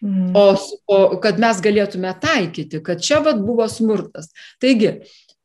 Mhm. 0.00 0.30
O, 0.38 0.44
o 0.86 1.00
kad 1.22 1.42
mes 1.42 1.58
galėtume 1.64 2.12
taikyti, 2.22 2.78
kad 2.86 3.02
čia 3.02 3.18
vad 3.24 3.42
buvo 3.42 3.66
smurtas. 3.68 4.30
Taigi, 4.62 5.00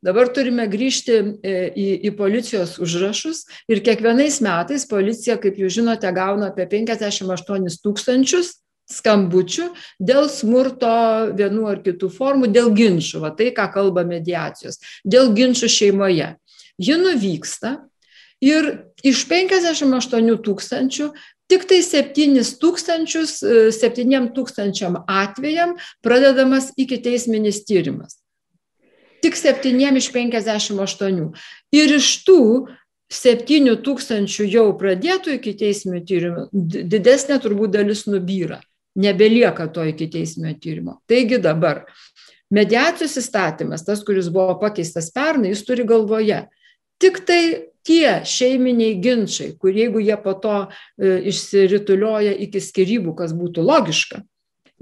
Dabar 0.06 0.28
turime 0.30 0.66
grįžti 0.70 1.14
e, 1.16 1.52
į, 1.72 1.86
į 2.06 2.10
policijos 2.14 2.76
užrašus 2.84 3.40
ir 3.72 3.80
kiekvienais 3.82 4.36
metais 4.44 4.84
policija, 4.86 5.34
kaip 5.40 5.56
jūs 5.58 5.72
žinote, 5.80 6.06
gauna 6.14 6.52
apie 6.52 6.66
58 6.68 7.80
tūkstančius 7.82 8.52
skambučių 8.90 9.70
dėl 9.98 10.28
smurto 10.30 10.90
vienų 11.36 11.68
ar 11.70 11.82
kitų 11.84 12.10
formų, 12.14 12.50
dėl 12.54 12.70
ginčių, 12.76 13.22
va 13.24 13.32
tai, 13.34 13.50
ką 13.54 13.68
kalba 13.74 14.06
mediacijos, 14.06 14.78
dėl 15.04 15.32
ginčių 15.36 15.70
šeimoje. 15.70 16.34
Ji 16.78 16.98
nuvyksta 17.00 17.76
ir 18.44 18.68
iš 19.06 19.24
58 19.30 20.36
tūkstančių 20.44 21.10
tik 21.50 21.66
tai 21.70 21.80
7 21.82 22.42
tūkstančius, 22.62 23.40
7 23.74 24.30
tūkstančiam 24.36 25.02
atvejam 25.06 25.76
pradedamas 26.04 26.72
iki 26.76 26.98
teisminis 27.02 27.64
tyrimas. 27.66 28.20
Tik 29.24 29.38
7 29.38 29.98
iš 29.98 30.10
58. 30.14 31.30
Ir 31.74 31.96
iš 31.98 32.10
tų 32.26 32.42
7 33.10 33.76
tūkstančių 33.86 34.46
jau 34.50 34.68
pradėtų 34.78 35.38
iki 35.38 35.54
teismio 35.58 36.02
tyrimų, 36.02 36.48
didesnė 36.52 37.38
turbūt 37.42 37.78
dalis 37.78 38.06
nubyra 38.10 38.60
nebelieka 38.96 39.68
to 39.72 39.84
iki 39.86 40.08
teisminio 40.10 40.54
tyrimo. 40.60 41.00
Taigi 41.08 41.38
dabar 41.42 41.84
Mediacijos 42.50 43.16
įstatymas, 43.18 43.82
tas, 43.82 44.04
kuris 44.06 44.28
buvo 44.30 44.54
pakeistas 44.60 45.08
pernai, 45.14 45.50
jis 45.50 45.64
turi 45.66 45.82
galvoje 45.86 46.44
tik 47.02 47.24
tai 47.26 47.40
tie 47.86 48.20
šeiminiai 48.26 48.96
ginčiai, 49.02 49.54
kur 49.58 49.74
jeigu 49.74 50.02
jie 50.02 50.16
po 50.22 50.34
to 50.42 50.54
e, 50.62 51.16
išsiritulioja 51.30 52.34
iki 52.46 52.62
skirybų, 52.62 53.14
kas 53.18 53.34
būtų 53.36 53.62
logiška, 53.66 54.22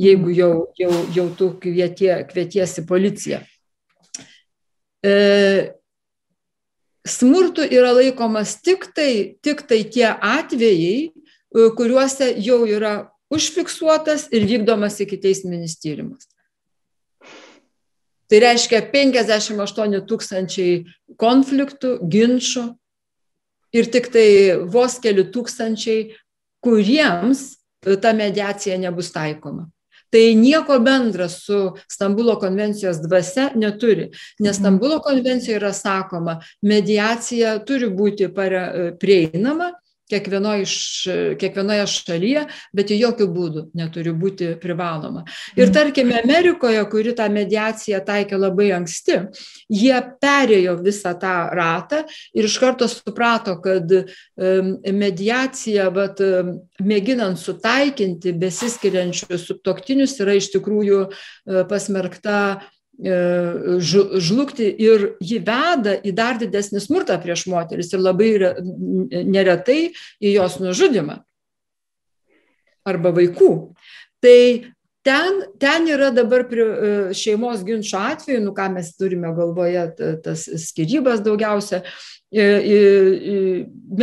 jeigu 0.00 0.32
jau, 0.34 0.52
jau, 0.80 0.92
jau 1.16 1.26
tu 1.38 1.50
kvietie, 1.60 2.12
kvietiesi 2.30 2.84
policiją. 2.88 3.42
E, 5.04 5.14
smurtų 7.04 7.66
yra 7.68 7.92
laikomas 7.96 8.56
tik 8.64 8.88
tai, 8.96 9.36
tik 9.44 9.66
tai 9.68 9.82
tie 9.84 10.08
atvejai, 10.14 11.10
e, 11.10 11.68
kuriuose 11.76 12.32
jau 12.40 12.62
yra 12.68 12.96
užfiksuotas 13.32 14.28
ir 14.32 14.46
vykdomas 14.48 15.00
iki 15.00 15.18
teisminis 15.20 15.78
tyrimas. 15.80 16.28
Tai 18.30 18.40
reiškia 18.40 18.80
58 18.92 20.00
tūkstančiai 20.08 20.78
konfliktų, 21.20 21.98
ginčių 22.10 22.64
ir 23.76 23.90
tik 23.92 24.08
tai 24.14 24.28
vos 24.70 24.96
keli 25.02 25.26
tūkstančiai, 25.34 26.14
kuriems 26.64 27.44
ta 28.00 28.14
mediacija 28.16 28.78
nebus 28.80 29.12
taikoma. 29.12 29.68
Tai 30.14 30.22
nieko 30.38 30.78
bendra 30.78 31.26
su 31.28 31.74
Stambulo 31.90 32.36
konvencijos 32.38 33.00
dvasia 33.02 33.48
neturi, 33.58 34.12
nes 34.38 34.56
mhm. 34.56 34.60
Stambulo 34.60 35.00
konvencijoje 35.04 35.58
yra 35.58 35.72
sakoma, 35.74 36.38
mediacija 36.62 37.58
turi 37.66 37.90
būti 37.90 38.30
prieinama 39.00 39.72
kiekvienoje, 40.10 40.66
kiekvienoje 41.40 41.86
šalyje, 41.90 42.44
bet 42.76 42.92
į 42.92 43.00
jokių 43.00 43.28
būdų 43.34 43.64
neturi 43.78 44.12
būti 44.16 44.50
privaloma. 44.60 45.24
Ir 45.56 45.68
mhm. 45.68 45.74
tarkime, 45.76 46.18
Amerikoje, 46.24 46.82
kuri 46.92 47.14
tą 47.16 47.28
mediaciją 47.32 48.02
taikė 48.04 48.38
labai 48.40 48.70
anksti, 48.76 49.20
jie 49.72 49.96
perėjo 50.22 50.76
visą 50.84 51.14
tą 51.20 51.34
ratą 51.54 52.04
ir 52.36 52.48
iš 52.48 52.58
karto 52.62 52.88
suprato, 52.90 53.56
kad 53.64 53.90
mediacija, 55.04 55.88
vat, 55.94 56.20
mėginant 56.84 57.40
sutaikinti 57.40 58.34
besiskiriančius 58.38 59.48
subtoktinius, 59.48 60.16
yra 60.22 60.36
iš 60.38 60.50
tikrųjų 60.54 61.00
e, 61.06 61.64
pasmerkta 61.70 62.38
žlugti 63.02 64.68
ir 64.70 65.16
jį 65.22 65.40
veda 65.44 65.96
į 65.98 66.12
dar 66.14 66.38
didesnį 66.38 66.80
smurtą 66.80 67.18
prieš 67.22 67.46
moteris 67.50 67.92
ir 67.92 68.00
labai 68.02 68.30
neretai 69.10 69.92
į 70.22 70.34
jos 70.36 70.60
nužudimą 70.62 71.18
arba 72.84 73.10
vaikų. 73.16 73.50
Tai 74.22 74.40
ten, 75.04 75.42
ten 75.60 75.88
yra 75.88 76.10
dabar 76.14 76.46
prie, 76.48 76.64
šeimos 77.16 77.64
ginčio 77.64 77.98
atveju, 77.98 78.42
nu 78.44 78.54
ką 78.56 78.70
mes 78.76 78.92
turime 78.96 79.32
galvoje, 79.36 79.86
tas 80.24 80.46
skirybas 80.68 81.24
daugiausia, 81.24 81.82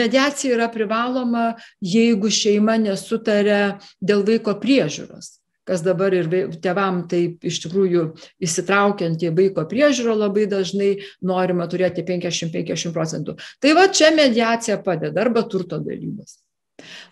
mediacija 0.01 0.55
yra 0.55 0.69
privaloma, 0.73 1.55
jeigu 1.83 2.31
šeima 2.31 2.77
nesutarė 2.81 3.77
dėl 4.01 4.25
vaiko 4.27 4.55
priežiūros 4.61 5.40
kas 5.71 5.83
dabar 5.85 6.13
ir 6.15 6.29
tėvam 6.63 7.05
taip 7.11 7.47
iš 7.47 7.61
tikrųjų 7.65 8.05
įsitraukiant 8.43 9.23
į 9.23 9.33
vaiko 9.37 9.65
priežiūrą 9.71 10.17
labai 10.25 10.45
dažnai 10.51 10.91
norima 11.23 11.67
turėti 11.71 12.03
50-50 12.07 12.95
procentų. 12.95 13.37
Tai 13.63 13.75
va 13.79 13.87
čia 13.87 14.11
mediacija 14.15 14.81
padeda 14.83 15.23
arba 15.23 15.47
turto 15.47 15.79
dalybos. 15.79 16.41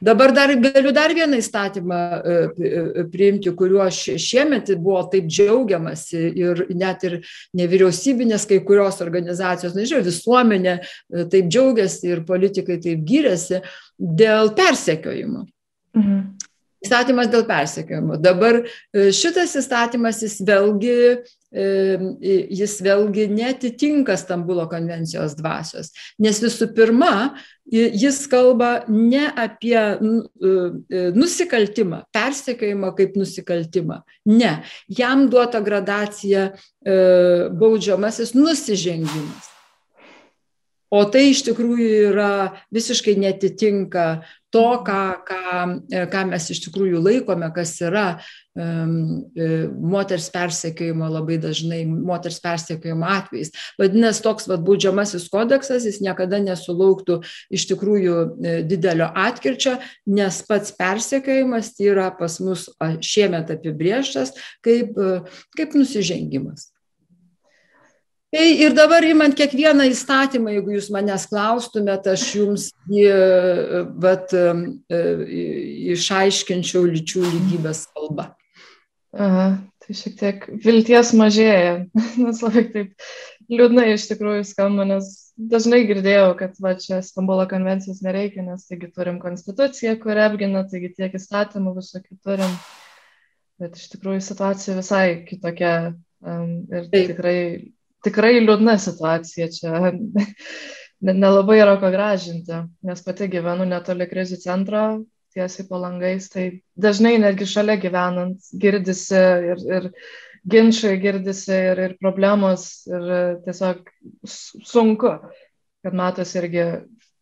Dabar 0.02 0.32
dar 0.36 0.54
galiu 0.56 0.91
dar 0.95 1.13
vieną 1.13 1.38
įstatymą 1.39 2.00
e, 2.00 2.36
e, 2.69 3.04
priimti, 3.12 3.52
kuriuo 3.56 3.86
šiemet 3.91 4.72
buvo 4.80 5.04
taip 5.12 5.28
džiaugiamasi 5.30 6.24
ir 6.39 6.63
net 6.74 7.06
ir 7.08 7.19
nevyriausybinės 7.60 8.48
kai 8.50 8.62
kurios 8.65 9.02
organizacijos, 9.06 9.76
nežinau, 9.78 10.06
visuomenė 10.08 10.76
e, 10.80 11.28
taip 11.32 11.52
džiaugiasi 11.52 12.13
ir 12.13 12.26
politikai 12.28 12.80
taip 12.82 13.06
gyrėsi 13.08 13.62
dėl 14.00 14.54
persekiojimo. 14.58 15.45
Mhm. 16.00 16.38
Įstatymas 16.80 17.28
dėl 17.28 17.44
persekiojimo. 17.44 18.15
Dabar 18.24 18.62
e, 18.63 19.10
šitas 19.15 19.52
įstatymas 19.60 20.22
jis 20.24 20.38
vėlgi, 20.48 20.94
e, 21.52 21.65
jis 22.56 22.78
vėlgi 22.86 23.26
netitinka 23.34 24.15
Stambulo 24.20 24.63
konvencijos 24.72 25.36
dvasios, 25.36 25.92
nes 26.24 26.39
visų 26.39 26.70
pirma, 26.78 27.36
jis 27.70 28.22
kalba 28.32 28.86
ne 28.88 29.28
apie 29.28 29.76
e, 29.76 31.04
nusikaltimą, 31.20 32.06
persekiojimą 32.15 32.96
kaip 32.96 33.20
nusikaltimą. 33.20 34.00
Ne, 34.32 34.56
jam 34.88 35.28
duota 35.30 35.60
gradacija 35.60 36.54
baudžiamasis 37.60 38.32
nusižengimas. 38.39 39.52
O 40.89 41.04
tai 41.06 41.28
iš 41.30 41.44
tikrųjų 41.46 41.89
yra 42.10 42.32
visiškai 42.74 43.13
netitinka 43.22 44.24
to, 44.54 44.68
ką, 44.86 45.00
ką, 45.28 45.66
ką 46.12 46.22
mes 46.30 46.48
iš 46.50 46.64
tikrųjų 46.66 47.02
laikome, 47.06 47.50
kas 47.54 47.76
yra 47.86 48.06
um, 48.58 49.26
moters 49.92 50.30
persekiojimo 50.34 51.10
labai 51.12 51.38
dažnai, 51.42 51.84
moters 51.86 52.40
persekiojimo 52.44 53.06
atvejais. 53.10 53.54
Vadinasi, 53.80 54.24
toks 54.26 54.50
vad 54.50 54.64
būdžiamasis 54.66 55.30
kodeksas, 55.34 55.86
jis 55.86 56.02
niekada 56.06 56.42
nesulauktų 56.44 57.20
iš 57.54 57.68
tikrųjų 57.70 58.18
e, 58.18 58.56
didelio 58.70 59.12
atkirčio, 59.28 59.78
nes 60.10 60.42
pats 60.50 60.74
persekiojimas 60.80 61.76
yra 61.84 62.10
pas 62.18 62.40
mus 62.44 62.68
šiemet 63.06 63.54
apibrieštas 63.54 64.34
kaip, 64.66 64.98
e, 64.98 65.22
kaip 65.58 65.78
nusižengimas. 65.78 66.72
Tai 68.30 68.46
ir 68.62 68.76
dabar 68.78 69.02
įmant 69.08 69.34
kiekvieną 69.34 69.88
įstatymą, 69.89 70.52
jeigu 70.54 70.76
jūs 70.76 70.92
manęs 70.94 71.24
klaustumėte, 71.32 72.13
aš 72.13 72.26
jums 72.38 72.68
jį 72.94 73.08
vat, 74.04 74.36
e, 74.38 75.00
išaiškinčiau 75.96 76.84
lyčių 76.92 77.24
lygybės 77.26 77.88
kalbą. 77.89 78.28
Aha, 79.18 79.48
tai 79.82 79.96
šiek 79.98 80.20
tiek 80.20 80.46
vilties 80.62 81.15
mažėja, 81.18 81.72
nes 82.22 82.42
labai 82.46 82.68
taip 82.70 83.08
liūdnai 83.50 83.88
iš 83.96 84.06
tikrųjų 84.12 84.44
skamba, 84.46 84.86
nes 84.86 85.10
dažnai 85.34 85.82
girdėjau, 85.89 86.36
kad 86.38 86.62
va 86.62 86.76
čia 86.78 87.02
Stambulo 87.06 87.48
konvencijos 87.50 88.04
nereikia, 88.06 88.46
nes 88.46 88.70
taigi 88.70 88.92
turim 88.94 89.18
konstituciją, 89.24 89.96
kurią 90.04 90.30
apgina, 90.30 90.62
taigi 90.70 90.94
tiek 90.94 91.18
įstatymų 91.18 91.74
visokių 91.80 92.20
turim, 92.22 92.54
bet 93.58 93.82
iš 93.82 93.89
tikrųjų 93.96 94.22
situacija 94.28 94.78
visai 94.78 95.04
kitokia 95.26 95.74
um, 95.89 96.54
ir 96.70 96.86
taip. 96.94 97.10
tikrai 97.15 97.39
tikrai 98.06 98.40
liūdna 98.42 98.78
situacija 98.80 99.50
čia. 99.54 99.94
Nelabai 101.10 101.62
yra 101.62 101.78
ko 101.80 101.90
gražinti, 101.94 102.58
nes 102.84 103.02
pati 103.06 103.30
gyvenu 103.32 103.64
netoli 103.68 104.08
krizių 104.10 104.40
centro, 104.42 104.82
tiesiai 105.32 105.68
po 105.70 105.80
langais, 105.80 106.28
tai 106.34 106.50
dažnai 106.76 107.14
netgi 107.22 107.48
šalia 107.48 107.78
gyvenant 107.80 108.50
girdisi 108.60 109.22
ir, 109.54 109.62
ir 109.78 109.88
ginčiai 110.50 111.00
girdisi 111.00 111.54
ir, 111.54 111.82
ir 111.86 111.96
problemos 112.02 112.66
ir 112.90 113.08
tiesiog 113.46 113.88
sunku, 114.28 115.14
kad 115.86 115.96
matosi 115.96 116.40
irgi, 116.42 116.68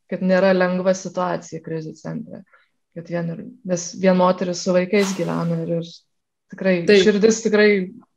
kad 0.10 0.26
nėra 0.26 0.56
lengva 0.56 0.96
situacija 0.98 1.62
krizių 1.62 1.94
centre, 2.00 2.42
kad 2.98 3.14
vien, 3.14 3.32
ir, 3.36 3.46
nes 3.68 3.88
vien 4.02 4.18
moteris 4.18 4.66
su 4.66 4.74
vaikais 4.74 5.14
gyvena 5.20 5.62
ir, 5.68 5.78
ir 5.78 5.96
tikrai 6.56 6.78
Taip. 6.88 7.04
širdis 7.06 7.44
tikrai, 7.46 7.72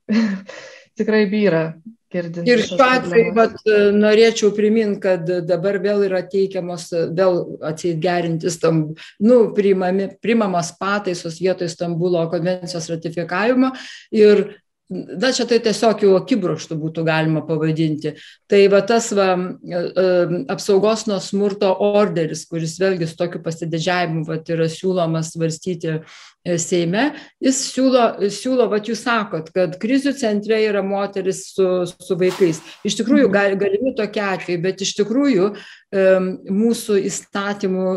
tikrai 1.01 1.25
vyra 1.29 1.65
girdint. 2.13 2.49
Ir 2.49 2.63
šiuo 2.67 2.87
atveju 2.87 3.35
vat, 3.37 3.59
norėčiau 3.97 4.53
priminti, 4.57 5.01
kad 5.05 5.29
dabar 5.49 5.81
vėl 5.83 6.07
yra 6.09 6.23
teikiamos, 6.27 6.89
vėl 7.17 7.41
atseit 7.67 8.01
gerintis 8.03 8.59
tam, 8.63 8.83
nu, 9.23 9.43
priimami, 9.57 10.11
priimamas 10.23 10.73
pataisos 10.81 11.41
vietoj 11.43 11.71
Stambulo 11.71 12.27
konvencijos 12.33 12.91
ratifikavimo 12.93 13.73
ir 14.17 14.47
na 14.91 15.31
čia 15.31 15.47
tai 15.47 15.61
tiesiog 15.63 16.03
jau 16.03 16.15
akibrokštų 16.19 16.77
būtų 16.81 17.05
galima 17.07 17.43
pavadinti. 17.47 18.17
Tai 18.51 18.61
va 18.73 18.81
tas 18.87 19.11
va, 19.15 19.29
e, 19.39 19.83
e, 20.03 20.07
apsaugos 20.51 21.05
nuo 21.07 21.21
smurto 21.23 21.71
orderis, 21.87 22.43
kuris 22.51 22.75
vėlgi 22.81 23.07
su 23.07 23.15
tokiu 23.21 23.43
pasididžiavimu 23.45 24.25
va, 24.27 24.41
yra 24.43 24.67
siūlomas 24.71 25.33
svarstyti 25.37 25.95
e, 25.95 26.57
Seime, 26.59 27.11
jis 27.45 27.61
siūlo, 27.69 28.05
siūlo 28.33 28.67
va 28.73 28.81
jūs 28.83 29.05
sakot, 29.05 29.53
kad 29.55 29.79
krizių 29.79 30.15
centre 30.19 30.59
yra 30.65 30.83
moteris 30.83 31.45
su, 31.55 31.69
su 31.87 32.19
vaikais. 32.19 32.63
Iš 32.89 32.97
tikrųjų, 33.03 33.29
gal, 33.31 33.55
galimi 33.61 33.93
tokie 33.95 34.25
atvejai, 34.25 34.63
bet 34.65 34.81
iš 34.81 34.95
tikrųjų 35.03 35.51
mūsų 36.49 36.97
įstatymų 37.11 37.91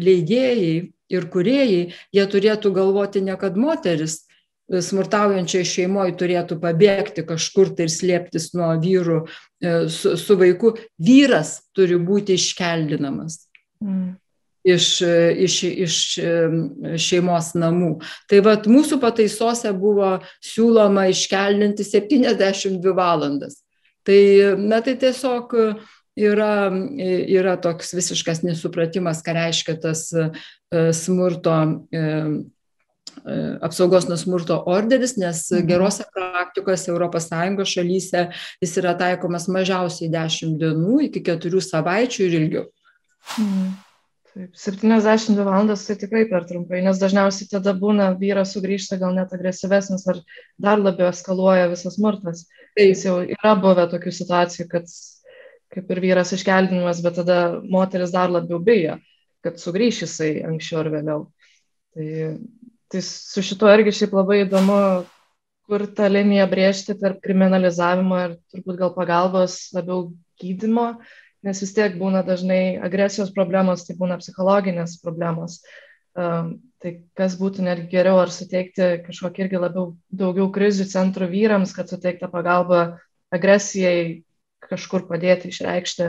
leidėjai 0.00 0.70
ir 1.12 1.28
kuriejai, 1.30 1.82
jie 2.16 2.24
turėtų 2.32 2.72
galvoti 2.74 3.20
ne 3.22 3.36
kad 3.38 3.60
moteris 3.60 4.22
smurtaujančiai 4.66 5.66
šeimoje 5.66 6.16
turėtų 6.18 6.58
pabėgti 6.62 7.24
kažkur 7.26 7.72
tai 7.76 7.86
ir 7.86 7.92
slėptis 7.94 8.50
nuo 8.56 8.72
vyrų 8.82 9.18
e, 9.22 9.74
su, 9.92 10.16
su 10.18 10.36
vaiku, 10.38 10.74
vyras 10.98 11.60
turi 11.76 11.98
būti 12.02 12.38
iškeldinamas. 12.38 13.44
Mm. 13.84 14.16
iš, 14.66 14.86
iš, 15.46 15.56
iš 15.62 15.96
šeimos 16.98 17.52
namų. 17.54 17.90
Tai 18.26 18.40
vad 18.46 18.66
mūsų 18.70 18.98
pataisose 19.02 19.70
buvo 19.76 20.16
siūloma 20.42 21.06
iškeldinti 21.12 21.86
72 21.86 22.96
valandas. 22.96 23.60
Tai, 24.06 24.18
na, 24.58 24.80
tai 24.82 24.96
tiesiog 24.98 25.54
yra, 26.16 26.72
yra 27.28 27.56
toks 27.62 27.94
visiškas 27.94 28.42
nesupratimas, 28.46 29.22
ką 29.22 29.36
reiškia 29.36 29.76
tas 29.82 30.08
smurto 30.98 31.56
apsaugos 33.66 34.06
nuo 34.06 34.16
smurto 34.20 34.58
orderis, 34.70 35.16
nes 35.18 35.42
mhm. 35.50 35.66
gerose 35.66 36.04
praktikose 36.14 36.92
ES 36.94 37.72
šalyse 37.72 38.28
jis 38.62 38.76
yra 38.82 38.94
taikomas 38.98 39.48
mažiausiai 39.48 40.12
10 40.12 40.60
dienų 40.60 41.00
iki 41.08 41.24
4 41.26 41.64
savaičių 41.70 42.22
ir 42.28 42.38
ilgiau. 42.40 42.68
Mhm. 43.40 43.74
Taip, 44.36 44.52
72 44.52 45.44
valandas 45.48 45.86
tai 45.88 45.94
tikrai 45.96 46.26
per 46.28 46.44
trumpai, 46.44 46.82
nes 46.84 46.98
dažniausiai 47.00 47.48
tada 47.48 47.72
būna 47.72 48.10
vyras 48.20 48.50
sugrįžta 48.52 48.98
gal 49.00 49.14
net 49.16 49.30
agresyvesnis 49.32 50.04
ar 50.12 50.20
dar 50.60 50.82
labiau 50.82 51.08
eskaluoja 51.08 51.70
visas 51.70 51.96
smurtas. 51.96 52.42
Tai 52.76 52.84
jis 52.90 53.06
jau 53.06 53.14
yra 53.24 53.54
buvę 53.56 53.86
tokių 53.94 54.12
situacijų, 54.12 54.66
kad 54.74 54.92
kaip 55.72 55.88
ir 55.94 56.02
vyras 56.04 56.34
iškeldinimas, 56.36 57.00
bet 57.04 57.16
tada 57.22 57.38
moteris 57.64 58.12
dar 58.12 58.28
labiau 58.28 58.60
bijo, 58.60 58.98
kad 59.40 59.56
sugrįš 59.62 60.02
jisai 60.04 60.30
anksčiau 60.50 60.82
ar 60.82 60.92
vėliau. 60.92 61.24
Tai 61.96 62.06
tai 62.88 63.02
su 63.02 63.42
šituo 63.42 63.70
irgi 63.74 63.94
šiaip 63.94 64.14
labai 64.14 64.42
įdomu, 64.44 64.78
kur 65.66 65.86
tą 65.98 66.08
liniją 66.10 66.46
brėžti 66.50 66.94
tarp 67.00 67.18
kriminalizavimo 67.24 68.18
ir 68.22 68.36
turbūt 68.52 68.78
gal 68.78 68.92
pagalbos 68.94 69.58
labiau 69.74 70.12
gydimo, 70.40 70.92
nes 71.46 71.62
vis 71.62 71.74
tiek 71.74 71.96
būna 71.98 72.22
dažnai 72.26 72.78
agresijos 72.86 73.32
problemos, 73.34 73.84
tai 73.86 73.96
būna 73.98 74.20
psichologinės 74.20 75.00
problemos. 75.02 75.60
Um, 76.16 76.54
tai 76.80 76.92
kas 77.18 77.34
būtų 77.40 77.64
netgi 77.66 77.90
geriau, 77.90 78.20
ar 78.22 78.30
suteikti 78.32 79.02
kažkokį 79.04 79.42
irgi 79.44 79.60
labiau 79.60 79.90
daugiau 80.08 80.46
krizių 80.54 80.86
centrų 80.88 81.28
vyrams, 81.32 81.74
kad 81.76 81.90
suteikta 81.90 82.30
pagalba 82.32 83.00
agresijai 83.34 84.22
kažkur 84.64 85.04
padėti 85.10 85.50
išreikšti, 85.50 86.08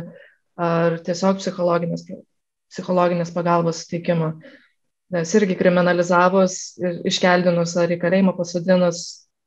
ar 0.61 0.99
tiesiog 1.03 1.41
psichologinės, 1.41 2.05
psichologinės 2.71 3.33
pagalbos 3.35 3.83
suteikimą. 3.83 4.31
Uh, 4.37 4.55
nes 5.13 5.33
irgi 5.39 5.57
kriminalizavus 5.59 6.77
ir 6.81 7.01
iškeldinus 7.07 7.75
ar 7.79 7.93
į 7.93 7.99
kalėjimą 8.01 8.35
pasodinus 8.37 9.03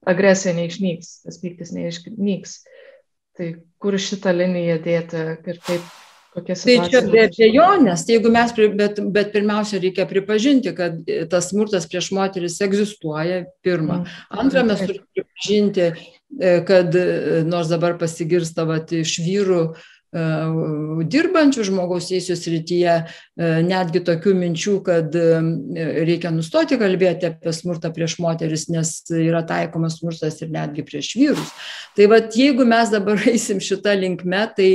agresija 0.09 0.55
neišnyks, 0.57 1.21
tas 1.27 1.41
pyktis 1.43 1.75
neišnyks. 1.77 2.61
Tai 3.37 3.51
kur 3.81 3.97
šitą 4.01 4.33
liniją 4.37 4.79
dėti 4.85 5.27
ir 5.53 5.61
kaip 5.67 5.91
Tai 6.31 6.75
čia 6.87 7.01
be 7.11 7.25
abejonės, 7.27 8.05
jeigu 8.07 8.31
mes, 8.31 8.53
bet, 8.79 9.01
bet 9.11 9.33
pirmiausia, 9.35 9.81
reikia 9.83 10.05
pripažinti, 10.07 10.71
kad 10.79 11.01
tas 11.33 11.49
smurtas 11.51 11.89
prieš 11.91 12.13
moteris 12.15 12.61
egzistuoja, 12.63 13.41
pirmą. 13.67 14.05
Mm. 14.05 14.21
Antra, 14.45 14.63
mes 14.69 14.79
turime 14.79 15.09
pripažinti, 15.19 15.89
e, 15.91 16.53
kad 16.69 16.95
e, 16.95 17.09
nors 17.51 17.73
dabar 17.73 17.99
pasigirsta 17.99 18.63
vat, 18.69 18.95
iš 18.95 19.17
vyrų 19.27 19.65
E, 19.75 20.00
dirbančių 20.11 21.65
žmogaus 21.69 22.09
teisų 22.11 22.35
srityje 22.35 22.95
e, 22.99 23.05
netgi 23.63 24.03
tokių 24.03 24.33
minčių, 24.35 24.75
kad 24.87 25.15
e, 25.15 25.27
reikia 26.09 26.33
nustoti 26.35 26.79
kalbėti 26.81 27.29
apie 27.31 27.53
smurtą 27.55 27.93
prieš 27.95 28.19
moteris, 28.19 28.67
nes 28.75 29.05
yra 29.15 29.45
taikomas 29.47 30.01
smurtas 30.01 30.41
ir 30.43 30.51
netgi 30.51 30.83
prieš 30.87 31.13
vyrus. 31.15 31.53
Tai 31.95 32.11
vad, 32.11 32.35
jeigu 32.35 32.67
mes 32.67 32.91
dabar 32.91 33.23
eisim 33.31 33.63
šitą 33.63 33.95
linkmę, 34.01 34.49
tai 34.57 34.71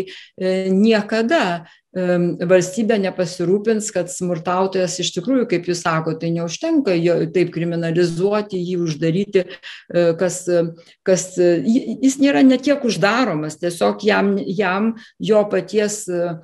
niekada 0.71 1.65
valstybė 1.95 2.97
nepasirūpins, 3.05 3.87
kad 3.95 4.11
smurtautojas 4.11 4.97
iš 4.99 5.13
tikrųjų, 5.15 5.47
kaip 5.51 5.69
jūs 5.69 5.83
sakote, 5.85 6.25
tai 6.25 6.33
neužtenka 6.35 6.95
jo 6.97 7.21
taip 7.35 7.53
kriminalizuoti, 7.55 8.59
jį 8.59 8.75
uždaryti, 8.83 9.45
e, 9.45 10.05
kas, 10.19 10.41
kas 11.07 11.27
jis 11.39 12.19
nėra 12.19 12.43
netiek 12.43 12.83
uždaromas, 12.83 13.59
tiesiog 13.61 14.03
jam, 14.07 14.35
jam 14.43 14.93
jo 15.23 15.45
paties 15.51 16.03
E, 16.15 16.37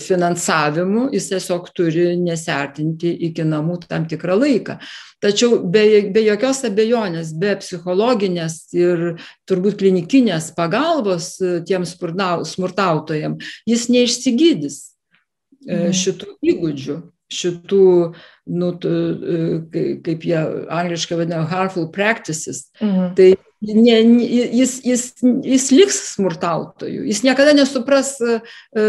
finansavimu 0.00 1.08
jis 1.12 1.28
tiesiog 1.32 1.70
turi 1.74 2.04
nesertinti 2.20 3.10
iki 3.28 3.44
namų 3.44 3.80
tam 3.88 4.06
tikrą 4.08 4.36
laiką. 4.38 4.78
Tačiau 5.22 5.58
be, 5.72 5.82
be 6.12 6.22
jokios 6.26 6.60
abejonės, 6.68 7.32
be 7.40 7.54
psichologinės 7.62 8.58
ir 8.76 9.06
turbūt 9.48 9.78
klinikinės 9.80 10.50
pagalbos 10.56 11.32
e, 11.40 11.58
tiems 11.66 11.94
smurtautojams, 12.52 13.54
jis 13.66 13.86
neišsigydys 13.92 14.78
e, 14.84 15.72
mhm. 15.72 15.94
šitų 15.96 16.36
įgūdžių, 16.52 16.98
šitų, 17.32 17.88
nu, 18.46 18.70
kaip 20.06 20.28
jie 20.28 20.38
angliškai 20.70 21.18
vadina, 21.18 21.42
harmful 21.50 21.90
practices. 21.92 22.68
Mhm. 22.80 23.14
Tai 23.18 23.32
ne, 23.60 23.96
jis, 24.52 24.80
jis, 24.84 25.04
jis 25.44 25.70
liks 25.72 25.96
smurtautoju, 26.12 27.04
jis 27.08 27.22
niekada 27.24 27.54
nesupras 27.56 28.12
e, 28.20 28.38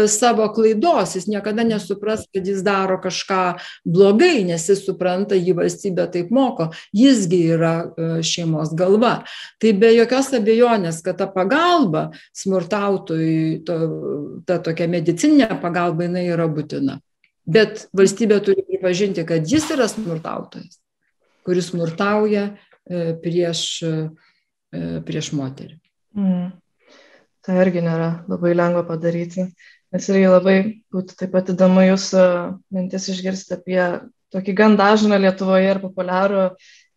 savo 0.08 0.46
klaidos, 0.52 1.14
jis 1.16 1.26
niekada 1.30 1.64
nesupras, 1.64 2.26
kad 2.34 2.46
jis 2.46 2.60
daro 2.62 2.98
kažką 3.02 3.56
blogai, 3.88 4.44
nes 4.48 4.68
jis 4.68 4.84
supranta, 4.86 5.38
jį 5.38 5.56
valstybė 5.58 6.06
taip 6.12 6.30
moko, 6.34 6.68
jisgi 6.96 7.40
yra 7.56 7.74
e, 7.88 8.10
šeimos 8.22 8.74
galva. 8.78 9.22
Tai 9.58 9.74
be 9.80 9.94
jokios 9.96 10.30
abejonės, 10.36 11.02
kad 11.06 11.18
ta 11.18 11.30
pagalba 11.32 12.08
smurtautojui, 12.36 13.64
to, 13.66 13.80
ta 14.46 14.60
tokia 14.62 14.88
medicininė 14.90 15.58
pagalba, 15.62 16.06
jinai 16.06 16.28
yra 16.28 16.48
būtina. 16.52 17.00
Bet 17.48 17.86
valstybė 17.96 18.42
turi 18.44 18.64
pripažinti, 18.66 19.24
kad 19.24 19.46
jis 19.48 19.70
yra 19.72 19.86
smurtautojas, 19.88 20.80
kuris 21.48 21.70
smurtauja 21.72 22.50
e, 22.52 23.14
prieš 23.22 23.62
E, 24.68 25.00
prieš 25.04 25.32
moterį. 25.36 25.78
Mm. 26.18 26.50
Tai 27.44 27.56
irgi 27.62 27.80
nėra 27.84 28.08
labai 28.28 28.52
lengva 28.56 28.82
padaryti, 28.84 29.46
nes 29.94 30.08
irgi 30.12 30.28
labai 30.28 30.56
būtų 30.92 31.16
taip 31.16 31.32
pat 31.32 31.52
įdomu 31.54 31.86
jūsų 31.86 32.24
mintis 32.76 33.08
išgirsti 33.08 33.56
apie 33.56 33.80
tokį 34.34 34.54
gan 34.58 34.76
dažną 34.76 35.16
Lietuvoje 35.22 35.70
ir 35.72 35.80
populiarų 35.80 36.44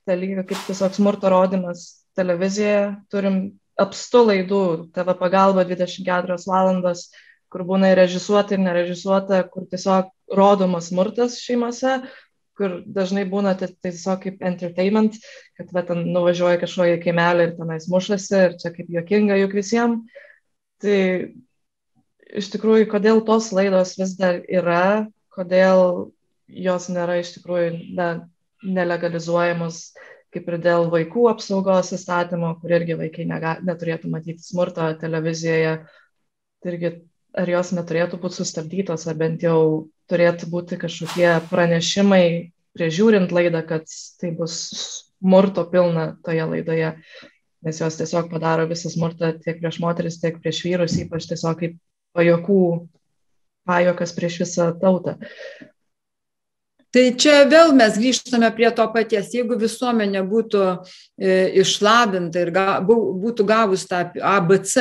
dalyką, 0.09 0.43
kaip 0.49 0.67
tiesiog 0.67 0.97
smurto 0.97 1.31
rodimas 1.31 2.03
televizijoje. 2.19 2.97
Turim 3.13 3.39
apstu 3.79 4.25
laidų, 4.27 4.63
TV 4.91 5.15
pagalba 5.21 5.63
24 5.69 6.41
valandas, 6.43 7.07
kur 7.51 7.65
būna 7.67 7.91
ir 7.91 7.99
režisuota, 7.99 8.55
ir 8.55 8.63
nerežisuota, 8.63 9.43
kur 9.51 9.67
tiesiog 9.69 10.11
rodomas 10.37 10.89
smurtas 10.91 11.37
šeimose, 11.43 11.99
kur 12.57 12.79
dažnai 12.85 13.25
būna 13.29 13.53
tai 13.59 13.71
tiesiog 13.73 14.21
kaip 14.25 14.43
entertainment, 14.47 15.17
kad 15.59 15.71
va, 15.75 15.83
ten 15.87 16.05
nuvažiuoja 16.15 16.61
kažkoje 16.61 16.99
kaimelį 17.03 17.47
ir 17.47 17.55
tenais 17.57 17.87
mušasi 17.91 18.37
ir 18.47 18.57
čia 18.61 18.73
kaip 18.75 18.91
juokinga 18.95 19.39
juk 19.41 19.55
visiems. 19.57 20.19
Tai 20.81 20.99
iš 22.41 22.47
tikrųjų, 22.53 22.87
kodėl 22.91 23.21
tos 23.27 23.51
laidos 23.55 23.97
vis 23.99 24.15
dar 24.19 24.39
yra, 24.49 25.07
kodėl 25.35 26.11
jos 26.51 26.87
nėra 26.91 27.19
iš 27.21 27.35
tikrųjų 27.37 27.75
ne, 27.97 28.09
nelegalizuojamos, 28.63 29.83
kaip 30.31 30.47
ir 30.47 30.59
dėl 30.63 30.87
vaikų 30.91 31.27
apsaugos 31.31 31.91
įstatymo, 31.95 32.53
kur 32.61 32.75
irgi 32.77 32.97
vaikai 32.99 33.27
nega, 33.27 33.57
neturėtų 33.67 34.11
matyti 34.11 34.43
smurto 34.45 34.87
televizijoje. 35.01 35.79
Tai 36.61 36.71
irgi 36.71 36.91
ar 37.37 37.49
jos 37.49 37.71
neturėtų 37.75 38.19
būti 38.21 38.41
sustabdytos, 38.41 39.07
ar 39.07 39.17
bent 39.19 39.43
jau 39.45 39.87
turėtų 40.11 40.49
būti 40.51 40.79
kažkokie 40.81 41.29
pranešimai 41.51 42.25
priežiūrint 42.75 43.31
laidą, 43.35 43.63
kad 43.67 43.87
tai 44.19 44.31
bus 44.35 44.57
smurto 45.21 45.65
pilna 45.71 46.15
toje 46.25 46.47
laidoje, 46.53 46.93
nes 47.65 47.81
jos 47.83 47.99
tiesiog 47.99 48.31
padaro 48.31 48.67
visą 48.69 48.91
smurtą 48.91 49.33
tiek 49.43 49.59
prieš 49.61 49.79
moteris, 49.83 50.19
tiek 50.21 50.39
prieš 50.41 50.63
vyrus, 50.65 50.97
ypač 51.03 51.27
tiesiog 51.29 51.59
kaip 51.61 51.77
pajokų, 52.17 52.61
pajokas 53.69 54.15
prieš 54.17 54.41
visą 54.43 54.71
tautą. 54.81 55.17
Tai 56.91 57.03
čia 57.15 57.45
vėl 57.47 57.71
mes 57.75 57.95
grįžtame 57.95 58.49
prie 58.55 58.67
to 58.75 58.85
paties. 58.91 59.31
Jeigu 59.31 59.55
visuomenė 59.59 60.25
būtų 60.27 60.63
e, 60.67 61.35
išlabinta 61.63 62.43
ir 62.43 62.51
ga, 62.51 62.65
būtų 62.83 63.45
gavus 63.47 63.85
tą 63.87 64.03
ABC 64.19 64.75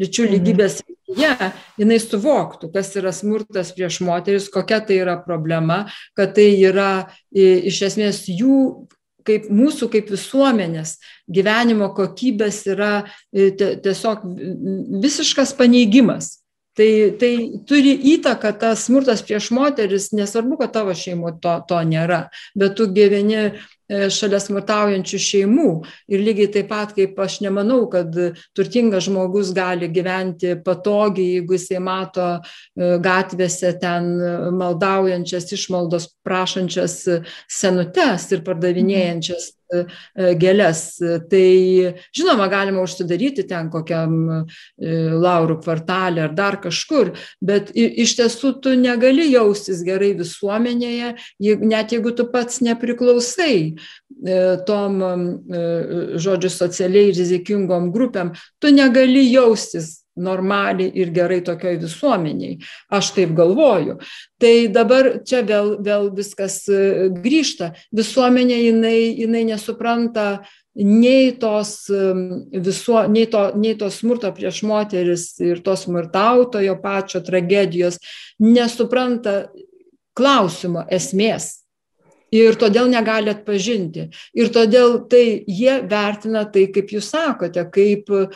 lyčių 0.00 0.26
mhm. 0.26 0.32
lygybės 0.34 0.80
srityje, 0.80 1.52
jinai 1.78 2.00
suvoktų, 2.02 2.72
kas 2.74 2.90
yra 2.98 3.14
smurtas 3.14 3.70
prieš 3.76 4.00
moteris, 4.02 4.50
kokia 4.50 4.80
tai 4.82 4.98
yra 5.04 5.16
problema, 5.22 5.84
kad 6.18 6.34
tai 6.34 6.50
yra 6.58 7.06
iš 7.30 7.84
esmės 7.92 8.24
jų 8.26 8.88
kaip 9.22 9.46
mūsų 9.54 9.86
kaip 9.92 10.10
visuomenės 10.10 10.96
gyvenimo 11.30 11.92
kokybės 11.94 12.64
yra 12.74 12.92
tiesiog 13.30 14.24
visiškas 15.02 15.54
paneigimas. 15.58 16.41
Tai, 16.72 16.88
tai 17.20 17.32
turi 17.68 17.92
įtaką 18.14 18.54
tas 18.56 18.86
smurtas 18.86 19.20
prieš 19.26 19.50
moteris, 19.52 20.08
nesvarbu, 20.16 20.56
kad 20.62 20.72
tavo 20.72 20.94
šeimo 20.96 21.34
to, 21.42 21.58
to 21.68 21.80
nėra, 21.84 22.22
bet 22.56 22.78
tu 22.78 22.86
gyveni 22.88 23.50
šalia 24.12 24.40
smurtaujančių 24.40 25.20
šeimų. 25.20 25.68
Ir 26.08 26.24
lygiai 26.24 26.48
taip 26.54 26.70
pat, 26.70 26.94
kaip 26.96 27.18
aš 27.20 27.40
nemanau, 27.44 27.82
kad 27.92 28.16
turtingas 28.56 29.04
žmogus 29.08 29.52
gali 29.52 29.90
gyventi 29.92 30.54
patogiai, 30.64 31.38
jeigu 31.38 31.58
jisai 31.58 31.82
mato 31.84 32.28
gatvėse 32.76 33.74
ten 33.82 34.12
maldaujančias 34.56 35.52
išmaldos 35.58 36.08
prašančias 36.24 37.02
senutes 37.60 38.30
ir 38.32 38.46
pardavinėjančias 38.48 39.52
E, 39.52 39.61
gėlės. 40.16 40.82
Tai 41.30 41.46
žinoma, 42.14 42.48
galima 42.52 42.82
užsidaryti 42.84 43.46
ten 43.48 43.70
kokiam 43.72 44.14
e, 44.34 44.42
laurų 45.22 45.60
kvartalė 45.62 46.26
ar 46.26 46.36
dar 46.36 46.58
kažkur, 46.62 47.14
bet 47.40 47.72
iš 47.74 48.16
tiesų 48.20 48.54
tu 48.64 48.74
negali 48.78 49.28
jaustis 49.32 49.82
gerai 49.86 50.12
visuomenėje, 50.18 51.14
net 51.62 51.96
jeigu 51.96 52.14
tu 52.16 52.28
pats 52.32 52.60
nepriklausai 52.64 53.56
e, 53.62 54.38
tom, 54.68 55.00
žodžiu, 56.22 56.52
socialiai 56.52 57.14
rizikingom 57.16 57.90
grupėm, 57.94 58.34
tu 58.60 58.72
negali 58.74 59.24
jaustis 59.30 60.01
normaliai 60.16 60.90
ir 60.94 61.12
gerai 61.14 61.40
tokioj 61.44 61.78
visuomeniai. 61.82 62.58
Aš 62.92 63.12
taip 63.16 63.32
galvoju. 63.36 63.98
Tai 64.40 64.54
dabar 64.74 65.08
čia 65.26 65.42
vėl, 65.46 65.76
vėl 65.84 66.10
viskas 66.16 66.62
e, 66.68 67.08
grįžta. 67.14 67.72
Visuomenė 67.96 68.58
jinai, 68.66 68.98
jinai 69.22 69.46
nesupranta 69.48 70.26
nei 70.74 71.32
tos, 71.40 71.74
visuo, 72.52 73.02
nei, 73.08 73.26
to, 73.28 73.50
nei 73.60 73.74
to 73.76 73.90
smurto 73.92 74.30
prieš 74.32 74.62
moteris 74.64 75.26
ir 75.44 75.60
to 75.64 75.76
smurtautojo 75.76 76.78
pačio 76.80 77.20
tragedijos, 77.24 77.98
nesupranta 78.40 79.42
klausimo 80.16 80.86
esmės 80.92 81.61
ir 82.32 82.58
todėl 82.60 82.90
negali 82.90 83.32
atpažinti. 83.32 84.08
Ir 84.38 84.50
todėl 84.54 85.02
tai 85.12 85.24
jie 85.46 85.78
vertina 85.88 86.44
tai, 86.52 86.66
kaip 86.74 86.92
jūs 86.96 87.12
sakote, 87.12 87.64
kaip 87.74 88.12
e, 88.16 88.26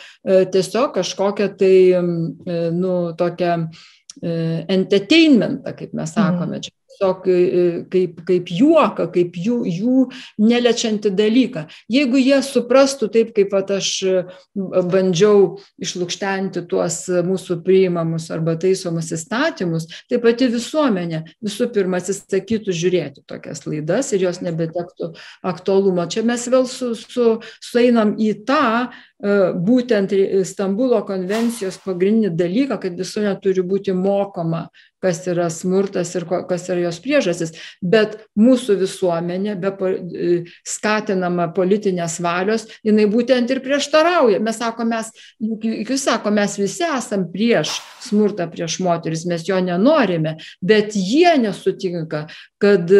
tiesiog 0.53 0.93
kažkokią 0.99 1.51
tai, 1.59 1.75
e, 1.97 2.57
nu, 2.77 2.95
tokią 3.17 3.53
e, 3.65 4.33
entertainmentą, 4.77 5.75
kaip 5.77 5.97
mes 5.97 6.13
sakome. 6.17 6.61
Čia 6.61 6.76
tiesiog 6.97 7.27
e, 7.27 7.85
kaip, 7.91 8.21
kaip 8.25 8.49
juoką, 8.49 9.07
kaip 9.13 9.35
jų, 9.37 9.65
jų 9.65 10.09
neliečianti 10.37 11.11
dalyką. 11.11 11.67
Jeigu 11.89 12.17
jie 12.17 12.41
suprastų 12.43 13.09
taip, 13.13 13.33
kaip 13.35 13.53
at, 13.53 13.71
aš 13.71 14.03
e, 14.03 14.25
bandžiau 14.55 15.59
išlūkštenti 15.81 16.67
tuos 16.67 17.07
mūsų 17.07 17.61
priimamus 17.63 18.29
arba 18.31 18.57
taisomus 18.57 19.11
įstatymus, 19.11 19.87
tai 20.09 20.19
pati 20.19 20.49
visuomenė 20.51 21.23
visų 21.43 21.69
pirma 21.73 22.01
atsisakytų 22.01 22.73
žiūrėti 22.73 23.25
tokias 23.27 23.65
laidas 23.67 24.11
ir 24.13 24.27
jos 24.27 24.41
nebetektų 24.41 25.13
aktualumo. 25.43 26.07
Čia 26.09 26.25
mes 26.27 26.47
vėl 26.47 26.67
su, 26.67 26.93
su, 26.95 27.37
sueinam 27.61 28.15
į 28.17 28.33
tą 28.47 28.87
e, 28.87 28.91
būtent 29.17 30.13
Stambulo 30.45 30.99
konvencijos 31.07 31.79
pagrindinį 31.81 32.35
dalyką, 32.37 32.77
kad 32.83 32.99
visuomenė 32.99 33.39
turi 33.41 33.63
būti 33.65 33.95
mokoma 33.97 34.67
kas 35.01 35.21
yra 35.29 35.47
smurtas 35.53 36.13
ir 36.17 36.25
kas 36.49 36.67
yra 36.71 36.87
jos 36.87 36.99
priežastis. 37.03 37.53
Bet 37.81 38.17
mūsų 38.39 38.77
visuomenė, 38.81 39.55
be 39.61 39.71
e, 39.89 40.29
skatinama 40.67 41.49
politinės 41.55 42.17
valios, 42.23 42.67
jinai 42.85 43.07
būtent 43.11 43.51
ir 43.53 43.61
prieštarauja. 43.65 44.41
Mes 44.43 44.57
sakome, 44.61 44.97
mes, 44.97 45.11
jūs 45.39 46.07
sako, 46.07 46.33
mes 46.33 46.57
visi 46.59 46.85
esam 46.87 47.27
prieš 47.33 47.77
smurtą 48.07 48.47
prieš 48.51 48.79
moteris, 48.85 49.27
mes 49.29 49.45
jo 49.47 49.59
nenorime, 49.61 50.37
bet 50.61 50.97
jie 50.97 51.37
nesutinka, 51.41 52.27
kad 52.61 52.97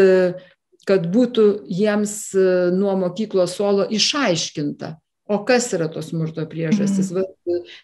kad 0.87 1.03
būtų 1.11 1.43
jiems 1.67 2.11
e, 2.31 2.41
nuo 2.71 2.93
mokyklos 2.95 3.57
suolo 3.57 3.83
išaiškinta, 3.91 4.93
O 5.27 5.41
kas 5.47 5.67
yra 5.75 5.89
tos 5.91 6.11
smurto 6.11 6.45
priežastys? 6.47 7.11
Va, 7.15 7.25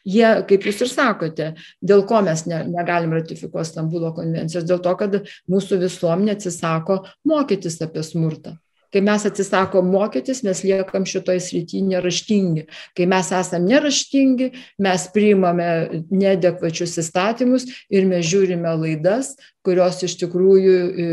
jie, 0.08 0.28
kaip 0.48 0.68
jūs 0.68 0.84
ir 0.86 0.92
sakote, 0.92 1.48
dėl 1.84 2.06
ko 2.08 2.22
mes 2.24 2.46
ne, 2.48 2.62
negalim 2.72 3.16
ratifikuoti 3.18 3.74
Stambulo 3.74 4.14
konvencijos? 4.16 4.68
Dėl 4.70 4.80
to, 4.84 4.94
kad 5.00 5.18
mūsų 5.52 5.82
visuomenė 5.84 6.38
atsisako 6.38 7.02
mokytis 7.28 7.82
apie 7.84 8.06
smurtą. 8.08 8.56
Kai 8.94 9.02
mes 9.02 9.24
atsisakom 9.26 9.88
mokytis, 9.90 10.44
mes 10.46 10.62
liekam 10.62 11.08
šitoj 11.10 11.40
srity 11.42 11.82
neraštingi. 11.82 12.68
Kai 12.94 13.08
mes 13.10 13.32
esam 13.34 13.66
neraštingi, 13.66 14.52
mes 14.86 15.08
priimame 15.16 15.70
nedekvačius 16.14 17.00
įstatymus 17.02 17.66
ir 17.90 18.06
mes 18.06 18.28
žiūrime 18.30 18.76
laidas, 18.84 19.34
kurios 19.66 20.04
iš 20.06 20.20
tikrųjų 20.22 20.78
e, 20.78 21.10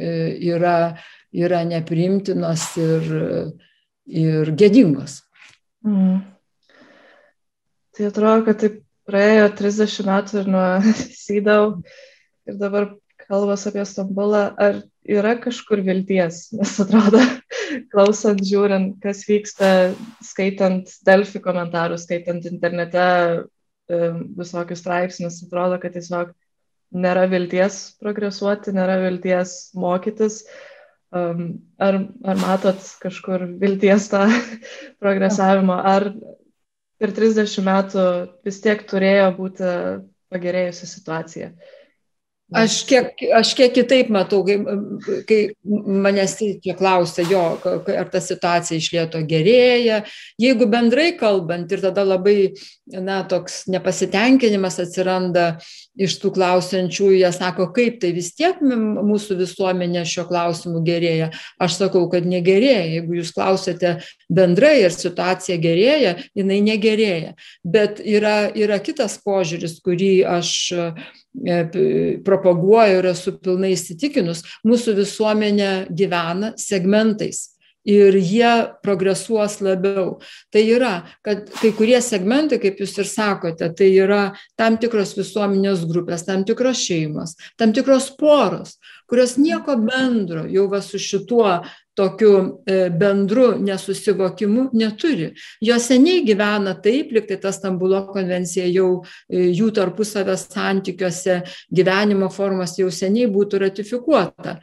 e, 0.00 0.12
yra, 0.54 0.78
yra 1.36 1.62
neprimtinos 1.68 2.70
ir, 2.80 3.14
ir 4.08 4.54
gėdingos. 4.56 5.20
Mm. 5.86 6.20
Tai 7.96 8.06
atrodo, 8.06 8.44
kad 8.46 8.60
taip 8.62 8.78
praėjo 9.08 9.48
30 9.58 10.06
metų 10.08 10.40
ir 10.42 10.48
nuo 10.52 10.64
Sydau 11.24 11.68
ir 12.48 12.58
dabar 12.60 12.90
kalbas 13.28 13.66
apie 13.68 13.84
Stambulą. 13.88 14.48
Ar 14.58 14.82
yra 15.08 15.36
kažkur 15.42 15.82
vilties? 15.86 16.48
Nes 16.56 16.74
atrodo, 16.82 17.22
klausant, 17.92 18.42
žiūrint, 18.44 18.96
kas 19.04 19.24
vyksta, 19.28 19.92
skaitant 20.24 20.90
Delfi 21.06 21.42
komentarus, 21.44 22.06
skaitant 22.08 22.46
internete 22.50 23.06
visokius 23.88 24.82
straipsnius, 24.82 25.40
atrodo, 25.46 25.78
kad 25.80 25.94
tiesiog 25.96 26.34
nėra 26.92 27.22
vilties 27.28 27.78
progresuoti, 28.00 28.74
nėra 28.76 28.98
vilties 29.00 29.54
mokytis. 29.76 30.42
Uh, 30.42 30.77
Um, 31.08 31.62
ar, 31.80 31.96
ar 32.28 32.36
matot 32.36 32.82
kažkur 33.00 33.46
vilties 33.62 34.10
tą 34.12 34.26
progresavimą, 35.02 35.78
ar 35.92 36.10
per 37.00 37.14
30 37.16 37.64
metų 37.64 38.04
vis 38.44 38.60
tiek 38.60 38.82
turėjo 38.90 39.30
būti 39.38 39.70
pagerėjusi 40.28 40.90
situacija? 40.90 41.52
Aš 42.48 42.78
kiek, 42.88 43.10
aš 43.36 43.50
kiek 43.52 43.74
kitaip 43.76 44.08
matau, 44.08 44.38
kai, 44.46 44.56
kai 45.28 45.38
manęs 45.68 46.38
tie 46.40 46.72
klausia, 46.78 47.26
jo, 47.28 47.42
ar 47.92 48.08
ta 48.08 48.22
situacija 48.24 48.78
išlieto 48.80 49.20
gerėja. 49.28 49.98
Jeigu 50.40 50.64
bendrai 50.72 51.10
kalbant 51.20 51.68
ir 51.68 51.82
tada 51.84 52.06
labai, 52.08 52.54
na, 52.88 53.18
toks 53.28 53.66
nepasitenkinimas 53.68 54.80
atsiranda 54.80 55.58
iš 56.00 56.16
tų 56.22 56.32
klausiančių, 56.38 57.10
jie 57.18 57.32
sako, 57.36 57.68
kaip 57.76 58.00
tai 58.00 58.14
vis 58.16 58.32
tiek 58.38 58.64
mūsų 58.64 59.36
visuomenė 59.42 60.06
šio 60.08 60.24
klausimu 60.30 60.80
gerėja. 60.88 61.28
Aš 61.60 61.76
sakau, 61.82 62.06
kad 62.08 62.24
negerėja. 62.24 62.86
Jeigu 62.94 63.20
jūs 63.20 63.34
klausėte 63.36 63.98
bendrai 64.32 64.86
ir 64.86 64.96
situacija 64.96 65.60
gerėja, 65.60 66.16
jinai 66.38 66.62
negerėja. 66.64 67.36
Bet 67.60 68.00
yra, 68.00 68.46
yra 68.56 68.80
kitas 68.80 69.20
požiūris, 69.20 69.82
kurį 69.84 70.14
aš 70.38 70.56
propaguoju 72.26 72.98
ir 73.02 73.10
esu 73.12 73.36
pilnai 73.42 73.74
įsitikinus, 73.76 74.42
mūsų 74.66 74.96
visuomenė 74.98 75.70
gyvena 75.94 76.54
segmentais 76.60 77.46
ir 77.88 78.16
jie 78.20 78.50
progresuos 78.84 79.58
labiau. 79.64 80.18
Tai 80.52 80.62
yra, 80.68 80.92
kad 81.24 81.48
kai 81.60 81.72
kurie 81.76 81.98
segmentai, 82.04 82.60
kaip 82.60 82.80
jūs 82.82 82.96
ir 83.00 83.08
sakote, 83.08 83.70
tai 83.76 83.90
yra 83.96 84.22
tam 84.58 84.76
tikros 84.80 85.14
visuomenės 85.16 85.86
grupės, 85.88 86.26
tam 86.28 86.44
tikros 86.48 86.82
šeimos, 86.84 87.36
tam 87.58 87.72
tikros 87.76 88.10
poros, 88.18 88.76
kurios 89.08 89.38
nieko 89.40 89.78
bendro 89.80 90.44
jau 90.52 90.66
va 90.68 90.82
su 90.84 91.00
šituo 91.00 91.60
tokiu 91.98 92.32
e, 92.62 92.78
bendru 92.94 93.50
nesusivokimu 93.62 94.68
neturi. 94.78 95.32
Jos 95.64 95.88
seniai 95.90 96.22
gyvena 96.26 96.76
taip, 96.82 97.12
liktai 97.16 97.40
ta 97.42 97.52
Stambulo 97.54 98.04
konvencija 98.12 98.68
jau 98.70 99.02
e, 99.02 99.50
jų 99.58 99.72
tarpusavės 99.76 100.46
santykiuose 100.52 101.42
gyvenimo 101.74 102.30
formos 102.32 102.78
jau 102.78 102.90
seniai 102.94 103.30
būtų 103.34 103.64
ratifikuota. 103.66 104.58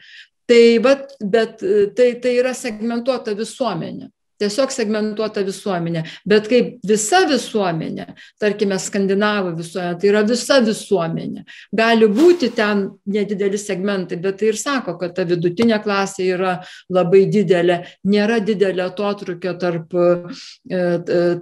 Tai, 0.46 0.64
bet, 0.78 1.16
bet 1.20 1.62
tai, 1.98 2.12
tai 2.22 2.36
yra 2.38 2.52
segmentuota 2.54 3.34
visuomenė 3.34 4.12
tiesiog 4.40 4.72
segmentuota 4.74 5.42
visuomenė. 5.46 6.02
Bet 6.28 6.48
kaip 6.50 6.76
visa 6.86 7.22
visuomenė, 7.28 8.06
tarkime, 8.42 8.78
skandinavų 8.80 9.54
visuomenė, 9.60 9.98
tai 10.00 10.10
yra 10.10 10.22
visa 10.28 10.58
visuomenė. 10.64 11.44
Gali 11.76 12.08
būti 12.12 12.50
ten 12.56 12.86
nedideli 13.12 13.58
segmentai, 13.60 14.18
bet 14.22 14.40
tai 14.40 14.50
ir 14.52 14.60
sako, 14.60 14.96
kad 15.00 15.16
ta 15.16 15.26
vidutinė 15.28 15.80
klasė 15.84 16.28
yra 16.34 16.54
labai 16.92 17.24
didelė, 17.32 17.80
nėra 18.08 18.38
didelė 18.44 18.86
atotrukio 18.86 19.56
tarp, 19.60 19.96
e, 19.96 20.82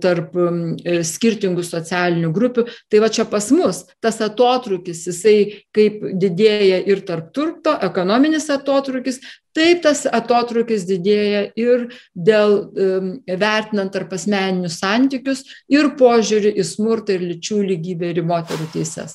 tarp 0.02 0.38
e, 0.38 0.98
skirtingų 1.06 1.64
socialinių 1.66 2.32
grupių. 2.34 2.66
Tai 2.90 3.04
va 3.04 3.10
čia 3.12 3.26
pas 3.28 3.50
mus 3.54 3.84
tas 4.04 4.20
atotrukis, 4.24 5.04
jisai 5.08 5.64
kaip 5.74 6.02
didėja 6.20 6.82
ir 6.88 7.02
tarp 7.06 7.32
turto, 7.34 7.74
ekonominis 7.84 8.48
atotrukis, 8.52 9.20
Taip 9.54 9.84
tas 9.84 10.02
atotrukis 10.10 10.82
didėja 10.88 11.44
ir 11.60 11.88
dėl 12.14 12.56
um, 12.58 13.10
vertinant 13.26 13.92
tarp 13.94 14.16
asmeninius 14.16 14.80
santykius 14.82 15.44
ir 15.70 15.92
požiūrį 15.98 16.56
į 16.58 16.64
smurtą 16.66 17.14
ir 17.14 17.28
lyčių 17.28 17.60
lygybę 17.68 18.10
ir 18.10 18.22
į 18.24 18.26
moterų 18.32 18.66
teises. 18.72 19.14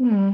Hmm. 0.00 0.32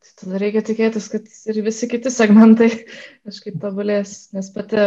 Tai 0.00 0.12
tada 0.24 0.42
reikia 0.42 0.64
tikėtis, 0.66 1.06
kad 1.12 1.30
ir 1.52 1.62
visi 1.62 1.86
kiti 1.90 2.10
segmentai 2.10 2.72
kažkaip 3.28 3.60
tobulės, 3.62 4.16
nes 4.34 4.50
pati 4.56 4.82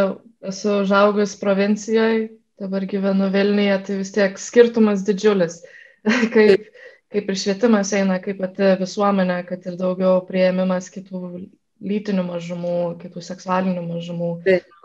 esu 0.52 0.82
užaugus 0.82 1.38
provincijoje, 1.40 2.28
dabar 2.60 2.84
gyvenu 2.92 3.32
Vilniuje, 3.32 3.80
tai 3.88 4.00
vis 4.04 4.12
tiek 4.16 4.36
skirtumas 4.42 5.08
didžiulis, 5.08 5.62
kaip, 6.36 6.68
kaip 7.14 7.32
ir 7.32 7.40
švietimas 7.40 7.96
eina, 7.96 8.20
kaip 8.24 8.44
pati 8.44 8.76
visuomenė, 8.84 9.44
kad 9.48 9.64
ir 9.70 9.80
daugiau 9.80 10.20
prieimimas 10.28 10.92
kitų 10.92 11.24
lytinių 11.84 12.24
mažumų, 12.28 12.78
kitų 13.02 13.24
seksualinių 13.28 13.84
mažumų, 13.88 14.32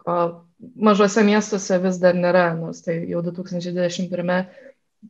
ko 0.03 0.19
mažose 0.59 1.23
miestuose 1.27 1.79
vis 1.83 2.01
dar 2.03 2.17
nėra, 2.19 2.51
nors 2.59 2.83
tai 2.85 2.99
jau 3.11 3.23
2021 3.27 4.49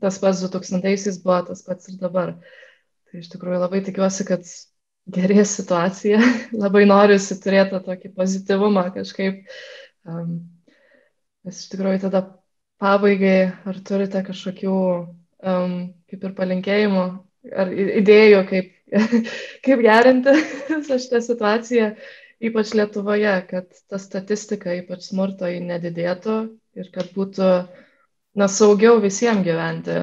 tas 0.03 0.19
pats 0.21 0.43
2000-aisiais 0.45 1.21
buvo, 1.23 1.41
tas 1.49 1.63
pats 1.65 1.89
ir 1.89 1.97
dabar. 2.01 2.35
Tai 3.09 3.23
iš 3.23 3.31
tikrųjų 3.33 3.61
labai 3.63 3.81
tikiuosi, 3.87 4.27
kad 4.29 4.45
gerės 5.09 5.55
situacija, 5.57 6.21
labai 6.65 6.85
noriu 6.89 7.17
turėti 7.45 7.81
tokį 7.87 8.13
pozityvumą 8.19 8.89
kažkaip. 8.97 9.47
Um, 10.09 10.35
nes 11.47 11.63
iš 11.63 11.71
tikrųjų 11.73 12.03
tada 12.05 12.25
pabaigai, 12.83 13.55
ar 13.69 13.81
turite 13.89 14.21
kažkokių 14.27 14.75
um, 14.77 15.79
kaip 16.11 16.29
ir 16.29 16.37
palinkėjimų, 16.37 17.07
ar 17.57 17.73
idėjų, 17.73 18.43
kaip, 18.49 18.71
kaip 19.67 19.83
gerinti 19.85 20.35
visą 20.71 20.99
šitą 21.01 21.21
situaciją, 21.25 21.91
ypač 22.49 22.75
Lietuvoje, 22.79 23.35
kad 23.51 23.69
ta 23.91 24.01
statistika, 24.03 24.75
ypač 24.79 25.09
smurto, 25.11 25.49
nedidėtų 25.49 26.39
ir 26.79 26.91
kad 26.95 27.11
būtų 27.17 27.51
na, 28.39 28.49
saugiau 28.49 29.01
visiems 29.03 29.45
gyventi, 29.47 30.01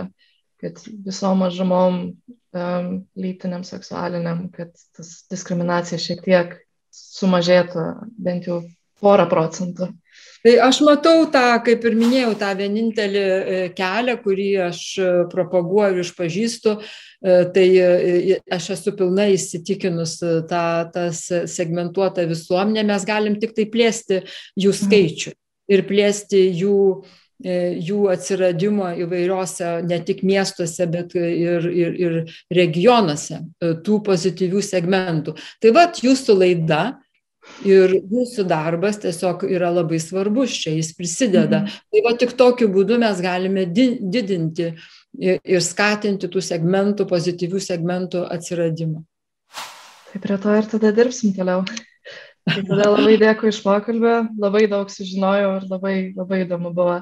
kad 0.61 0.81
visom 1.05 1.43
mažumom 1.43 1.99
um, 2.05 2.89
lytiniam, 3.19 3.63
seksualiniam, 3.67 4.47
kad 4.55 4.73
tas 4.95 5.11
diskriminacija 5.31 5.99
šiek 6.01 6.23
tiek 6.25 6.55
sumažėtų 6.95 7.85
bent 8.23 8.47
jau 8.49 8.63
porą 9.01 9.27
procentų. 9.31 9.91
Tai 10.45 10.51
aš 10.61 10.77
matau 10.85 11.23
tą, 11.33 11.55
kaip 11.65 11.85
ir 11.89 11.95
minėjau, 11.97 12.35
tą 12.37 12.51
vienintelį 12.59 13.21
e, 13.25 13.61
kelią, 13.73 14.13
kurį 14.21 14.49
aš 14.67 14.81
e, 15.01 15.07
propaguoju 15.31 15.95
ir 15.95 16.03
išpažįstu, 16.03 16.73
e, 16.77 17.37
tai 17.55 17.65
aš 18.53 18.67
esu 18.75 18.93
pilnai 18.99 19.31
įsitikinus 19.33 20.19
tą, 20.51 20.67
tas 20.93 21.23
segmentuotą 21.49 22.27
visuomenę, 22.29 22.83
mes 22.85 23.07
galim 23.09 23.39
tik 23.41 23.55
tai 23.57 23.65
plėsti 23.73 24.21
jų 24.21 24.69
mhm. 24.69 24.81
skaičių 24.83 25.33
ir 25.73 25.85
plėsti 25.89 26.47
jų 26.61 26.79
jų 27.35 28.05
atsiradimo 28.13 28.93
įvairiose, 29.03 29.81
ne 29.83 29.97
tik 30.07 30.21
miestuose, 30.23 30.85
bet 30.87 31.17
ir, 31.19 31.65
ir, 31.67 31.97
ir 31.99 32.13
regionuose, 32.55 33.41
tų 33.59 33.97
pozityvių 34.07 34.61
segmentų. 34.63 35.33
Tai 35.59 35.73
vad 35.75 35.99
jūsų 35.99 36.37
laida 36.39 36.83
Ir 37.65 37.93
jūsų 38.11 38.43
darbas 38.49 38.97
tiesiog 39.03 39.45
yra 39.47 39.69
labai 39.71 39.99
svarbus 40.01 40.53
čia, 40.59 40.73
jis 40.75 40.91
prisideda. 40.97 41.63
Mhm. 41.63 41.81
Tai 41.91 42.03
va 42.05 42.13
tik 42.19 42.35
tokiu 42.37 42.67
būdu 42.73 42.99
mes 43.01 43.21
galime 43.23 43.65
didinti 43.69 44.73
ir 45.15 45.63
skatinti 45.63 46.29
tų 46.31 46.43
segmentų, 46.43 47.07
pozityvių 47.09 47.61
segmentų 47.63 48.25
atsiradimą. 48.35 49.03
Tai 50.11 50.23
prie 50.23 50.39
to 50.41 50.57
ir 50.57 50.67
tada 50.71 50.91
dirbsim 50.95 51.35
toliau. 51.35 51.63
Tai 52.45 52.61
tada 52.67 52.91
labai 52.91 53.15
dėkui 53.21 53.49
iš 53.49 53.61
pokalbio, 53.65 54.17
labai 54.41 54.67
daug 54.71 54.91
sužinojau 54.93 55.55
ir 55.57 55.65
labai, 55.71 55.95
labai 56.17 56.43
įdomu 56.43 56.73
buvo. 56.75 56.99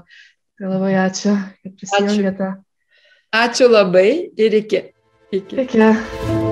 Tai 0.59 0.69
labai 0.69 0.93
ačiū, 1.01 1.33
kad 1.65 1.75
prisijungėte. 1.81 2.53
Ačiū, 2.53 3.67
ačiū 3.67 3.73
labai 3.73 4.07
ir 4.37 4.61
iki. 4.61 4.87
Iki. 5.33 5.61
iki. 5.65 6.42